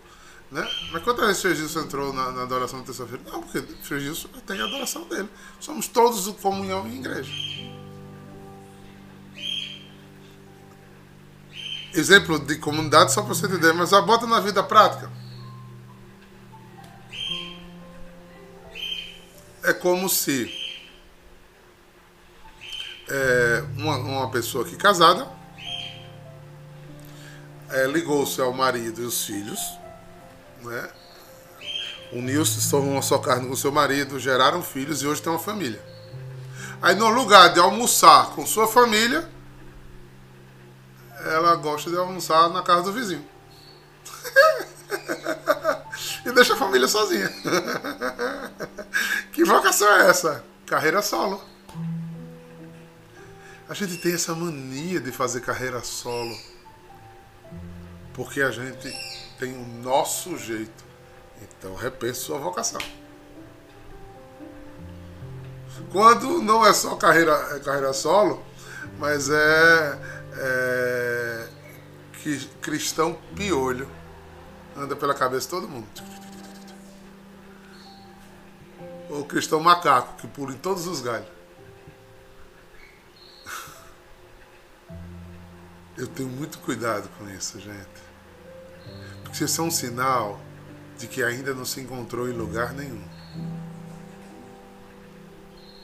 Né? 0.50 0.68
Mas 0.90 1.02
quantas 1.04 1.40
vezes 1.42 1.70
isso 1.70 1.78
entrou 1.78 2.12
na, 2.12 2.32
na 2.32 2.42
adoração 2.42 2.80
da 2.80 2.86
terça-feira? 2.86 3.22
Não, 3.30 3.42
porque 3.42 3.58
isso 3.96 4.28
tem 4.46 4.60
a 4.60 4.64
adoração 4.64 5.04
dele. 5.04 5.28
Somos 5.60 5.86
todos 5.86 6.24
de 6.24 6.32
comunhão 6.32 6.86
em 6.88 6.98
igreja. 6.98 7.32
Exemplo 11.92 12.38
de 12.38 12.56
comunidade 12.56 13.12
só 13.12 13.22
para 13.22 13.34
você 13.34 13.46
entender, 13.46 13.72
mas 13.72 13.92
a 13.92 14.00
bota 14.00 14.26
na 14.26 14.40
vida 14.40 14.62
prática. 14.62 15.10
É 19.62 19.75
como 19.75 20.09
se 20.09 20.51
é, 23.09 23.64
uma, 23.77 23.96
uma 23.99 24.31
pessoa 24.31 24.64
aqui 24.64 24.77
casada 24.77 25.29
é, 27.70 27.87
ligou-se 27.87 28.40
ao 28.40 28.53
marido 28.53 29.03
e 29.03 29.05
os 29.05 29.25
filhos, 29.25 29.61
né? 30.62 30.88
uniu-se, 32.12 32.61
se 32.61 32.70
tornou 32.70 32.92
uma 32.92 33.03
só 33.03 33.18
carne 33.18 33.49
com 33.49 33.55
seu 33.55 33.70
marido, 33.70 34.18
geraram 34.18 34.62
filhos 34.62 35.03
e 35.03 35.07
hoje 35.07 35.23
tem 35.23 35.33
uma 35.33 35.38
família. 35.38 35.81
Aí 36.83 36.96
no 36.96 37.09
lugar 37.09 37.53
de 37.53 37.61
almoçar 37.61 38.31
com 38.31 38.44
sua 38.46 38.66
família, 38.66 39.29
ela 41.25 41.55
gosta 41.57 41.90
de 41.90 41.96
almoçar 41.96 42.49
na 42.49 42.62
casa 42.62 42.85
do 42.85 42.92
vizinho. 42.92 43.25
e 46.27 46.33
deixa 46.33 46.55
a 46.55 46.57
família 46.57 46.88
sozinha. 46.88 47.31
que 49.32 49.44
vocação 49.44 49.88
é 49.88 50.08
essa? 50.08 50.44
Carreira 50.66 51.02
solo. 51.02 51.42
A 53.68 53.74
gente 53.74 53.98
tem 53.98 54.14
essa 54.14 54.34
mania 54.34 55.00
de 55.00 55.12
fazer 55.12 55.40
carreira 55.40 55.82
solo. 55.82 56.36
Porque 58.12 58.42
a 58.42 58.50
gente 58.50 58.92
tem 59.38 59.54
o 59.54 59.66
nosso 59.82 60.36
jeito. 60.36 60.84
Então 61.42 61.74
repense 61.74 62.20
sua 62.20 62.38
vocação. 62.38 62.80
Quando 65.92 66.42
não 66.42 66.66
é 66.66 66.72
só 66.72 66.94
carreira, 66.96 67.32
é 67.52 67.58
carreira 67.60 67.92
solo, 67.92 68.44
mas 68.98 69.30
é, 69.30 69.98
é 70.34 71.48
que 72.22 72.46
cristão 72.60 73.18
piolho. 73.34 73.88
Anda 74.76 74.94
pela 74.94 75.14
cabeça 75.14 75.46
de 75.46 75.48
todo 75.48 75.68
mundo. 75.68 75.86
O 79.11 79.25
cristão 79.25 79.59
macaco 79.59 80.16
que 80.16 80.29
pula 80.29 80.53
em 80.53 80.59
todos 80.59 80.87
os 80.87 81.01
galhos. 81.01 81.29
Eu 85.99 86.07
tenho 86.07 86.29
muito 86.29 86.59
cuidado 86.61 87.09
com 87.18 87.29
isso, 87.29 87.59
gente. 87.59 87.88
Porque 89.25 89.44
isso 89.44 89.61
é 89.61 89.64
um 89.64 89.70
sinal 89.70 90.40
de 90.96 91.09
que 91.09 91.23
ainda 91.23 91.53
não 91.53 91.64
se 91.64 91.81
encontrou 91.81 92.29
em 92.29 92.33
lugar 92.33 92.73
nenhum. 92.73 93.03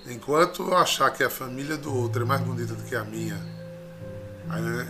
Enquanto 0.06 0.62
eu 0.62 0.76
achar 0.76 1.10
que 1.10 1.24
a 1.24 1.28
família 1.28 1.76
do 1.76 1.92
outro 1.92 2.22
é 2.22 2.24
mais 2.24 2.40
bonita 2.40 2.74
do 2.74 2.84
que 2.84 2.94
a 2.94 3.02
minha, 3.02 3.36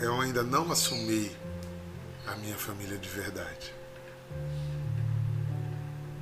eu 0.02 0.20
ainda 0.20 0.42
não 0.42 0.70
assumi 0.70 1.34
a 2.26 2.36
minha 2.36 2.56
família 2.56 2.98
de 2.98 3.08
verdade. 3.08 3.74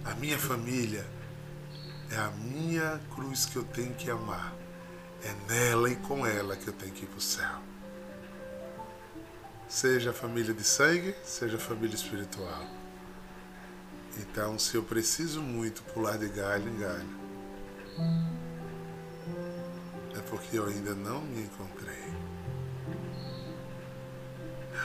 A 0.05 0.15
minha 0.15 0.39
família 0.39 1.05
é 2.15 2.19
a 2.19 2.31
minha 2.31 3.01
cruz 3.15 3.47
que 3.47 3.57
eu 3.57 3.65
tenho 3.65 3.95
que 3.95 4.11
amar. 4.11 4.55
É 5.23 5.53
nela 5.53 5.91
e 5.91 5.97
com 5.97 6.27
ela 6.27 6.57
que 6.57 6.69
eu 6.69 6.73
tenho 6.73 6.93
que 6.93 7.05
ir 7.05 7.09
para 7.09 7.19
o 7.19 7.21
céu 7.21 7.75
seja 9.75 10.13
família 10.13 10.55
de 10.55 10.63
sangue, 10.63 11.15
seja 11.25 11.59
família 11.59 11.97
espiritual. 11.97 12.65
Então, 14.19 14.57
se 14.57 14.77
eu 14.77 14.85
preciso 14.85 15.43
muito 15.43 15.83
pular 15.93 16.17
de 16.17 16.29
galho 16.29 16.69
em 16.69 16.79
galho, 16.79 17.25
é 20.17 20.21
porque 20.31 20.59
eu 20.59 20.67
ainda 20.67 20.95
não 20.95 21.21
me 21.23 21.43
encontrei. 21.43 22.05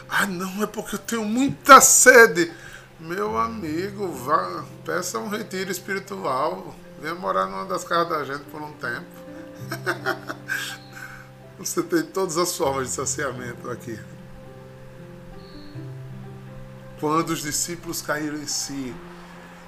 Ah, 0.09 0.25
não, 0.25 0.63
é 0.63 0.65
porque 0.65 0.95
eu 0.95 0.99
tenho 0.99 1.23
muita 1.23 1.79
sede. 1.81 2.51
Meu 2.99 3.37
amigo, 3.37 4.07
vá, 4.07 4.65
peça 4.83 5.19
um 5.19 5.29
retiro 5.29 5.71
espiritual. 5.71 6.75
Venha 7.01 7.15
morar 7.15 7.45
numa 7.45 7.65
das 7.65 7.83
casas 7.83 8.09
da 8.09 8.23
gente 8.25 8.43
por 8.45 8.61
um 8.61 8.73
tempo. 8.73 9.07
Você 11.57 11.81
tem 11.83 12.03
todas 12.03 12.37
as 12.37 12.55
formas 12.55 12.89
de 12.89 12.93
saciamento 12.93 13.69
aqui. 13.69 13.99
Quando 16.99 17.29
os 17.29 17.41
discípulos 17.41 18.01
caíram 18.01 18.37
em 18.37 18.47
si 18.47 18.93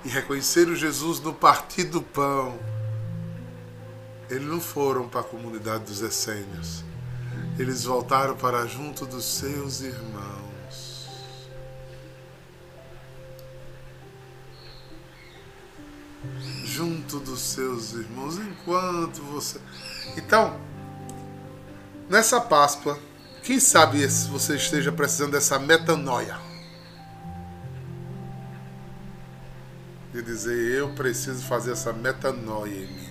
e 0.04 0.10
reconheceram 0.10 0.76
Jesus 0.76 1.22
no 1.22 1.34
partir 1.34 1.86
do 1.86 2.02
pão, 2.02 2.60
eles 4.30 4.48
não 4.48 4.60
foram 4.60 5.08
para 5.08 5.22
a 5.22 5.24
comunidade 5.24 5.86
dos 5.86 6.02
essênios. 6.02 6.84
Eles 7.58 7.84
voltaram 7.86 8.36
para 8.36 8.66
junto 8.66 9.06
dos 9.06 9.24
seus 9.26 9.82
irmãos. 9.82 10.41
Junto 16.66 17.20
dos 17.20 17.42
seus 17.42 17.94
irmãos, 17.94 18.38
enquanto 18.38 19.22
você. 19.24 19.60
Então, 20.16 20.60
nessa 22.10 22.40
Páscoa, 22.40 23.00
quem 23.44 23.60
sabe 23.60 24.08
se 24.10 24.28
você 24.28 24.56
esteja 24.56 24.92
precisando 24.92 25.32
dessa 25.32 25.58
metanoia 25.58 26.52
de 30.14 30.22
dizer 30.22 30.78
eu 30.78 30.90
preciso 30.90 31.44
fazer 31.44 31.72
essa 31.72 31.94
metanoia 31.94 32.76
em 32.76 32.88
mim. 32.88 33.10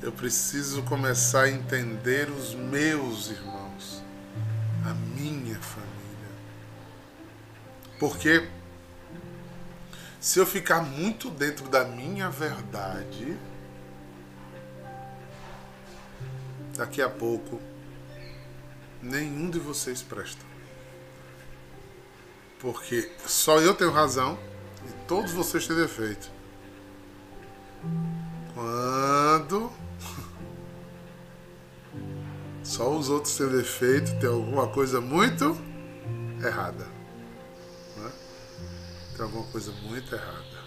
Eu 0.00 0.12
preciso 0.12 0.82
começar 0.82 1.42
a 1.42 1.50
entender 1.50 2.30
os 2.30 2.54
meus 2.54 3.30
irmãos, 3.30 4.02
a 4.84 4.94
minha 5.18 5.58
família. 5.58 5.96
Porque 7.98 8.48
se 10.26 10.40
eu 10.40 10.44
ficar 10.44 10.82
muito 10.82 11.30
dentro 11.30 11.68
da 11.68 11.84
minha 11.84 12.28
verdade, 12.28 13.38
daqui 16.76 17.00
a 17.00 17.08
pouco 17.08 17.60
nenhum 19.00 19.48
de 19.48 19.60
vocês 19.60 20.02
presta. 20.02 20.44
Porque 22.58 23.08
só 23.24 23.60
eu 23.60 23.72
tenho 23.72 23.92
razão 23.92 24.36
e 24.88 25.06
todos 25.06 25.30
vocês 25.30 25.64
têm 25.64 25.76
defeito. 25.76 26.28
Quando 28.52 29.70
só 32.64 32.90
os 32.90 33.08
outros 33.08 33.36
têm 33.36 33.46
defeito, 33.46 34.18
tem 34.18 34.28
alguma 34.28 34.66
coisa 34.66 35.00
muito 35.00 35.56
errada. 36.44 36.95
Tem 39.16 39.24
alguma 39.24 39.44
coisa 39.44 39.72
muito 39.88 40.14
errada. 40.14 40.66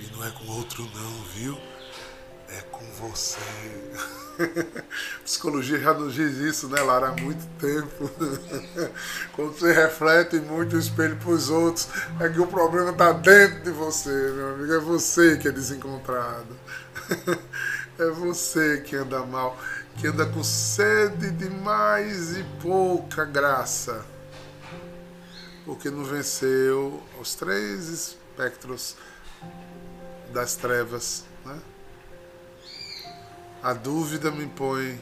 E 0.00 0.06
não 0.12 0.24
é 0.24 0.30
com 0.32 0.46
outro 0.48 0.82
não, 0.82 1.22
viu? 1.34 1.56
É 2.48 2.60
com 2.72 2.84
você. 2.92 3.38
Psicologia 5.22 5.78
já 5.78 5.94
nos 5.94 6.14
diz 6.14 6.38
isso, 6.38 6.68
né, 6.68 6.80
Lara? 6.80 7.10
Há 7.10 7.12
muito 7.12 7.46
tempo. 7.60 8.10
Quando 9.32 9.52
você 9.52 9.72
reflete 9.72 10.36
muito 10.40 10.74
o 10.74 10.78
espelho 10.78 11.16
para 11.18 11.30
os 11.30 11.50
outros, 11.50 11.88
é 12.18 12.28
que 12.28 12.40
o 12.40 12.48
problema 12.48 12.90
está 12.90 13.12
dentro 13.12 13.62
de 13.62 13.70
você, 13.70 14.10
meu 14.10 14.54
amigo. 14.54 14.72
É 14.72 14.80
você 14.80 15.36
que 15.36 15.46
é 15.46 15.52
desencontrado. 15.52 16.56
É 17.98 18.10
você 18.10 18.80
que 18.82 18.94
anda 18.94 19.26
mal, 19.26 19.58
que 19.96 20.06
anda 20.06 20.24
com 20.24 20.44
sede 20.44 21.32
de 21.32 21.50
mais 21.50 22.36
e 22.36 22.44
pouca 22.62 23.24
graça. 23.24 24.06
Porque 25.68 25.90
não 25.90 26.02
venceu 26.02 26.98
os 27.20 27.34
três 27.34 27.88
espectros 27.88 28.96
das 30.32 30.56
trevas, 30.56 31.26
né? 31.44 31.60
A 33.62 33.74
dúvida 33.74 34.30
me 34.30 34.46
põe 34.46 34.98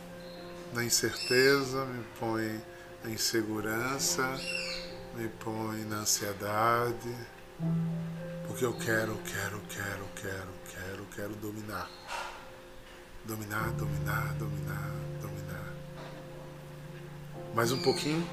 na 0.74 0.82
incerteza, 0.82 1.84
me 1.84 2.02
põe 2.18 2.60
na 3.04 3.10
insegurança, 3.10 4.26
me 5.14 5.28
põe 5.28 5.84
na 5.84 5.98
ansiedade, 5.98 7.14
porque 8.48 8.64
eu 8.64 8.76
quero, 8.76 9.16
quero, 9.18 9.62
quero, 9.68 10.04
quero, 10.16 10.52
quero, 10.68 11.06
quero 11.14 11.34
dominar. 11.36 11.88
Dominar, 13.24 13.70
dominar, 13.70 14.34
dominar, 14.34 14.90
dominar. 15.22 15.72
Mais 17.54 17.70
um 17.70 17.80
pouquinho. 17.82 18.26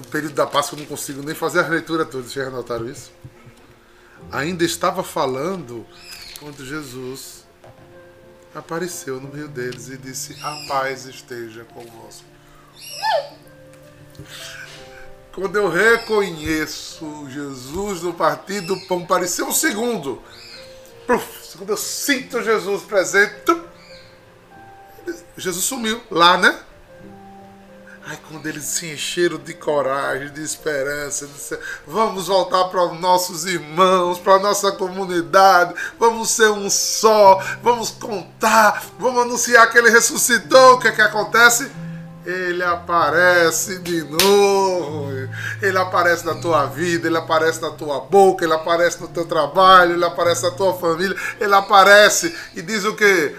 No 0.00 0.06
período 0.06 0.34
da 0.34 0.46
Páscoa 0.46 0.78
eu 0.78 0.80
não 0.80 0.86
consigo 0.86 1.22
nem 1.22 1.34
fazer 1.34 1.60
a 1.60 1.68
leitura 1.68 2.06
toda, 2.06 2.26
vocês 2.26 2.50
notaram 2.50 2.88
isso? 2.88 3.12
Ainda 4.32 4.64
estava 4.64 5.04
falando 5.04 5.86
quando 6.38 6.64
Jesus 6.64 7.44
apareceu 8.54 9.20
no 9.20 9.28
meio 9.28 9.46
deles 9.46 9.90
e 9.90 9.98
disse: 9.98 10.38
A 10.42 10.64
paz 10.66 11.04
esteja 11.04 11.64
convosco. 11.64 12.24
quando 15.34 15.56
eu 15.56 15.68
reconheço 15.68 17.28
Jesus 17.28 18.00
no 18.00 18.14
partido 18.14 18.74
do 18.74 18.86
pão, 18.86 19.04
parecia 19.04 19.44
um 19.44 19.52
segundo. 19.52 20.22
Quando 21.58 21.70
eu 21.70 21.76
sinto 21.76 22.42
Jesus 22.42 22.84
presente, 22.84 23.54
Jesus 25.36 25.62
sumiu 25.62 26.00
lá, 26.10 26.38
né? 26.38 26.58
Aí 28.10 28.18
quando 28.28 28.44
eles 28.48 28.64
se 28.64 28.92
encheram 28.92 29.38
de 29.38 29.54
coragem, 29.54 30.32
de 30.32 30.42
esperança, 30.42 31.28
disseram, 31.28 31.62
vamos 31.86 32.26
voltar 32.26 32.64
para 32.64 32.84
os 32.86 32.98
nossos 32.98 33.46
irmãos, 33.46 34.18
para 34.18 34.34
a 34.34 34.38
nossa 34.40 34.72
comunidade, 34.72 35.72
vamos 35.96 36.28
ser 36.30 36.50
um 36.50 36.68
só, 36.68 37.40
vamos 37.62 37.92
contar, 37.92 38.82
vamos 38.98 39.22
anunciar 39.22 39.70
que 39.70 39.78
ele 39.78 39.90
ressuscitou, 39.90 40.72
o 40.72 40.80
que 40.80 40.88
é 40.88 40.92
que 40.92 41.00
acontece? 41.00 41.70
Ele 42.26 42.64
aparece 42.64 43.78
de 43.78 44.02
novo. 44.02 45.08
Ele 45.62 45.78
aparece 45.78 46.26
na 46.26 46.34
tua 46.34 46.66
vida, 46.66 47.06
ele 47.06 47.16
aparece 47.16 47.62
na 47.62 47.70
tua 47.70 48.00
boca, 48.00 48.44
ele 48.44 48.52
aparece 48.52 49.00
no 49.00 49.06
teu 49.06 49.24
trabalho, 49.24 49.94
ele 49.94 50.04
aparece 50.04 50.42
na 50.42 50.50
tua 50.50 50.74
família, 50.74 51.16
ele 51.38 51.54
aparece 51.54 52.34
e 52.56 52.60
diz 52.60 52.84
o 52.84 52.96
quê? 52.96 53.36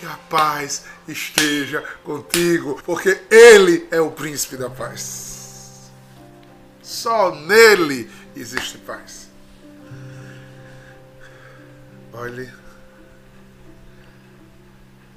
Que 0.00 0.06
a 0.06 0.16
paz 0.30 0.86
esteja 1.06 1.82
contigo, 2.02 2.80
porque 2.86 3.20
Ele 3.30 3.86
é 3.90 4.00
o 4.00 4.10
príncipe 4.10 4.56
da 4.56 4.70
paz. 4.70 5.90
Só 6.82 7.34
nele 7.34 8.10
existe 8.34 8.78
paz. 8.78 9.28
Olhe, 12.12 12.50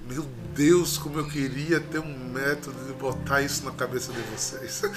meu 0.05 0.23
Deus, 0.53 0.97
como 0.97 1.19
eu 1.19 1.27
queria 1.27 1.79
ter 1.79 1.99
um 1.99 2.29
método 2.29 2.85
de 2.85 2.91
botar 2.93 3.41
isso 3.41 3.63
na 3.63 3.71
cabeça 3.71 4.11
de 4.11 4.19
vocês. 4.21 4.81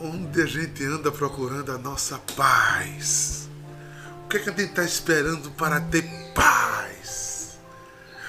Onde 0.00 0.42
a 0.42 0.46
gente 0.46 0.82
anda 0.84 1.12
procurando 1.12 1.70
a 1.70 1.78
nossa 1.78 2.18
paz? 2.34 3.48
O 4.26 4.28
que, 4.28 4.38
é 4.38 4.40
que 4.40 4.50
a 4.50 4.52
gente 4.52 4.70
está 4.70 4.82
esperando 4.82 5.52
para 5.52 5.80
ter 5.80 6.02
paz? 6.34 7.60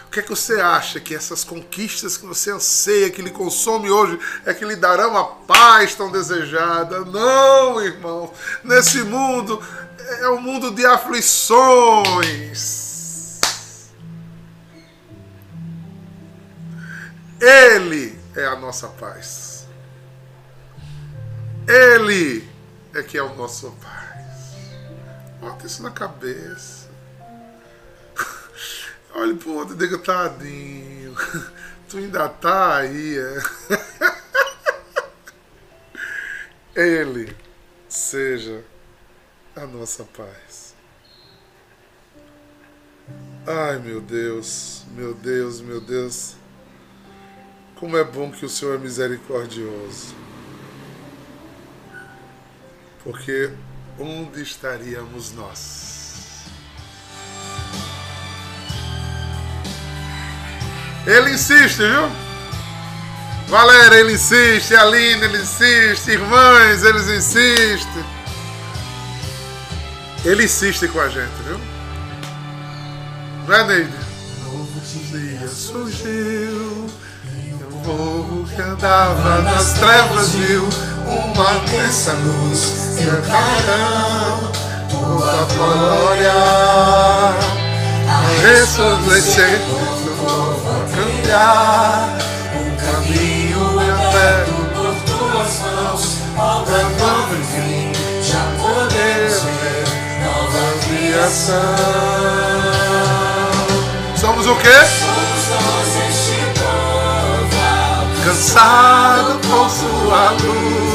O 0.05 0.11
que 0.11 0.19
é 0.19 0.21
que 0.21 0.29
você 0.29 0.61
acha 0.61 0.99
que 0.99 1.15
essas 1.15 1.43
conquistas 1.43 2.15
que 2.15 2.25
você 2.27 2.51
anseia, 2.51 3.09
que 3.09 3.19
lhe 3.19 3.31
consome 3.31 3.89
hoje, 3.89 4.19
é 4.45 4.53
que 4.53 4.63
lhe 4.63 4.75
darão 4.75 5.17
a 5.17 5.25
paz 5.25 5.95
tão 5.95 6.11
desejada? 6.11 6.99
Não, 6.99 7.81
irmão. 7.81 8.31
Nesse 8.63 9.01
mundo 9.01 9.59
é 10.21 10.29
um 10.29 10.39
mundo 10.39 10.69
de 10.69 10.85
aflições. 10.85 12.29
Ele 17.41 18.19
é 18.35 18.45
a 18.45 18.55
nossa 18.55 18.87
paz. 18.87 19.65
Ele 21.67 22.47
é 22.93 23.01
que 23.01 23.17
é 23.17 23.23
o 23.23 23.33
nosso 23.33 23.71
paz. 23.81 24.06
Bota 25.47 25.65
isso 25.65 25.81
na 25.81 25.91
cabeça. 25.91 26.89
Olha 29.15 29.33
pro 29.33 29.53
outro 29.53 29.81
e 29.81 29.97
tadinho, 29.99 31.15
tu 31.87 31.97
ainda 31.97 32.27
tá 32.27 32.79
aí, 32.79 33.17
é? 33.17 33.37
Ele 36.75 37.33
seja 37.87 38.61
a 39.55 39.65
nossa 39.65 40.03
paz. 40.03 40.75
Ai, 43.47 43.79
meu 43.79 44.01
Deus, 44.01 44.83
meu 44.91 45.13
Deus, 45.13 45.61
meu 45.61 45.79
Deus. 45.79 46.35
Como 47.79 47.95
é 47.95 48.03
bom 48.03 48.29
que 48.31 48.45
o 48.45 48.49
Senhor 48.49 48.75
é 48.75 48.79
misericordioso. 48.79 50.13
Porque 53.01 53.53
onde 53.99 54.41
estaríamos 54.41 55.31
nós? 55.33 56.45
Ele 61.05 61.31
insiste, 61.31 61.77
viu? 61.77 62.11
Valéria, 63.47 63.99
ele 63.99 64.13
insiste, 64.13 64.75
Aline, 64.75 65.23
ele 65.23 65.41
insiste, 65.41 66.11
irmãs, 66.11 66.83
eles 66.83 67.07
insistem. 67.07 68.05
Ele 70.25 70.43
insiste 70.43 70.87
com 70.89 70.99
a 70.99 71.07
gente, 71.07 71.31
viu? 71.45 71.59
Não 73.47 73.55
é, 73.55 73.67
Neide? 73.67 73.93
Novo 74.43 74.81
dia 74.81 75.47
surgiu, 75.47 76.89
povo 77.87 78.45
que 78.53 78.61
andava 78.61 79.41
nas 79.43 79.79
trevas 79.79 80.33
viu 80.33 80.67
uma 81.05 81.51
imensa 81.69 82.11
luz 82.11 82.86
cantarão 83.05 84.51
toda 84.89 85.31
a 85.31 85.45
glória 85.53 86.33
a 88.07 88.11
resplandecer 88.41 89.61
trilhar 90.97 92.17
um 92.55 92.75
caminho 92.75 93.63
eterno 93.81 94.59
por 94.73 94.93
tuas 95.05 95.53
mãos, 95.59 96.03
obra 96.37 96.83
nova 96.83 97.35
enfim, 97.35 97.91
já 98.23 98.43
podemos 98.57 99.43
ver 99.43 99.85
nova 100.23 100.63
criação. 100.85 101.55
Somos 104.15 104.45
o 104.47 104.55
quê? 104.55 104.69
Somos 104.69 105.43
nós 105.49 105.91
este 106.09 106.39
povo, 106.59 107.57
cansado 108.25 109.31
com 109.47 109.63
sua 109.69 110.31
luz, 110.31 110.86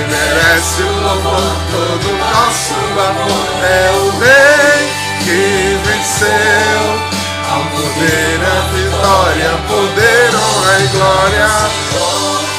merece 0.00 0.82
o 0.82 0.92
louvor, 1.02 1.56
todo 1.70 2.16
nosso 2.16 2.74
amor. 2.74 3.46
É 3.62 3.90
o 3.92 4.10
Rei 4.18 4.88
que 5.24 5.78
venceu, 5.84 6.82
ao 7.50 7.62
poder 7.70 8.40
a 8.44 8.60
vitória, 8.72 9.50
poder, 9.68 10.30
honra 10.34 10.74
e 10.78 10.86
glória. 10.88 12.49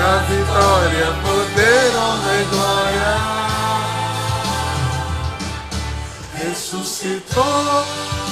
A 0.00 0.16
vitória, 0.28 1.06
poder, 1.22 1.96
honra 1.96 2.34
e 2.40 2.44
glória. 2.44 3.36
ressuscitou. 6.56 7.84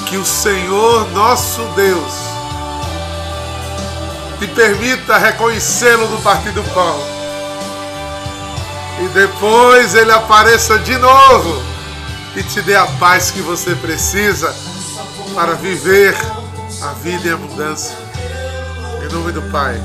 Que 0.06 0.16
o 0.16 0.24
Senhor 0.24 1.10
nosso 1.10 1.62
Deus 1.74 2.12
te 4.38 4.46
permita 4.48 5.16
reconhecê-lo 5.16 6.08
no 6.08 6.20
partir 6.20 6.50
do 6.50 6.62
pão. 6.74 6.98
E 9.02 9.08
depois 9.08 9.94
ele 9.94 10.12
apareça 10.12 10.78
de 10.78 10.96
novo 10.98 11.62
e 12.36 12.42
te 12.42 12.62
dê 12.62 12.76
a 12.76 12.86
paz 12.86 13.30
que 13.30 13.40
você 13.40 13.74
precisa 13.74 14.54
para 15.34 15.54
viver 15.54 16.14
a 16.82 16.92
vida 16.94 17.28
em 17.28 17.32
abundância. 17.32 17.96
Em 19.02 19.12
nome 19.12 19.32
do 19.32 19.42
Pai, 19.50 19.80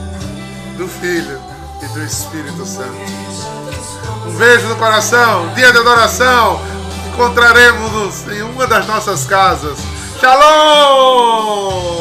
do 0.80 0.88
Filho 0.88 1.42
e 1.84 1.86
do 1.88 2.04
Espírito 2.06 2.66
Santo. 2.66 2.96
Um 4.26 4.32
beijo 4.38 4.66
no 4.68 4.78
coração, 4.78 5.54
dia 5.54 5.74
de 5.74 5.78
adoração 5.78 6.62
encontraremos-nos 7.10 8.26
em 8.30 8.42
uma 8.44 8.66
das 8.66 8.88
nossas 8.88 9.26
casas. 9.26 9.78
Shalom! 10.22 12.00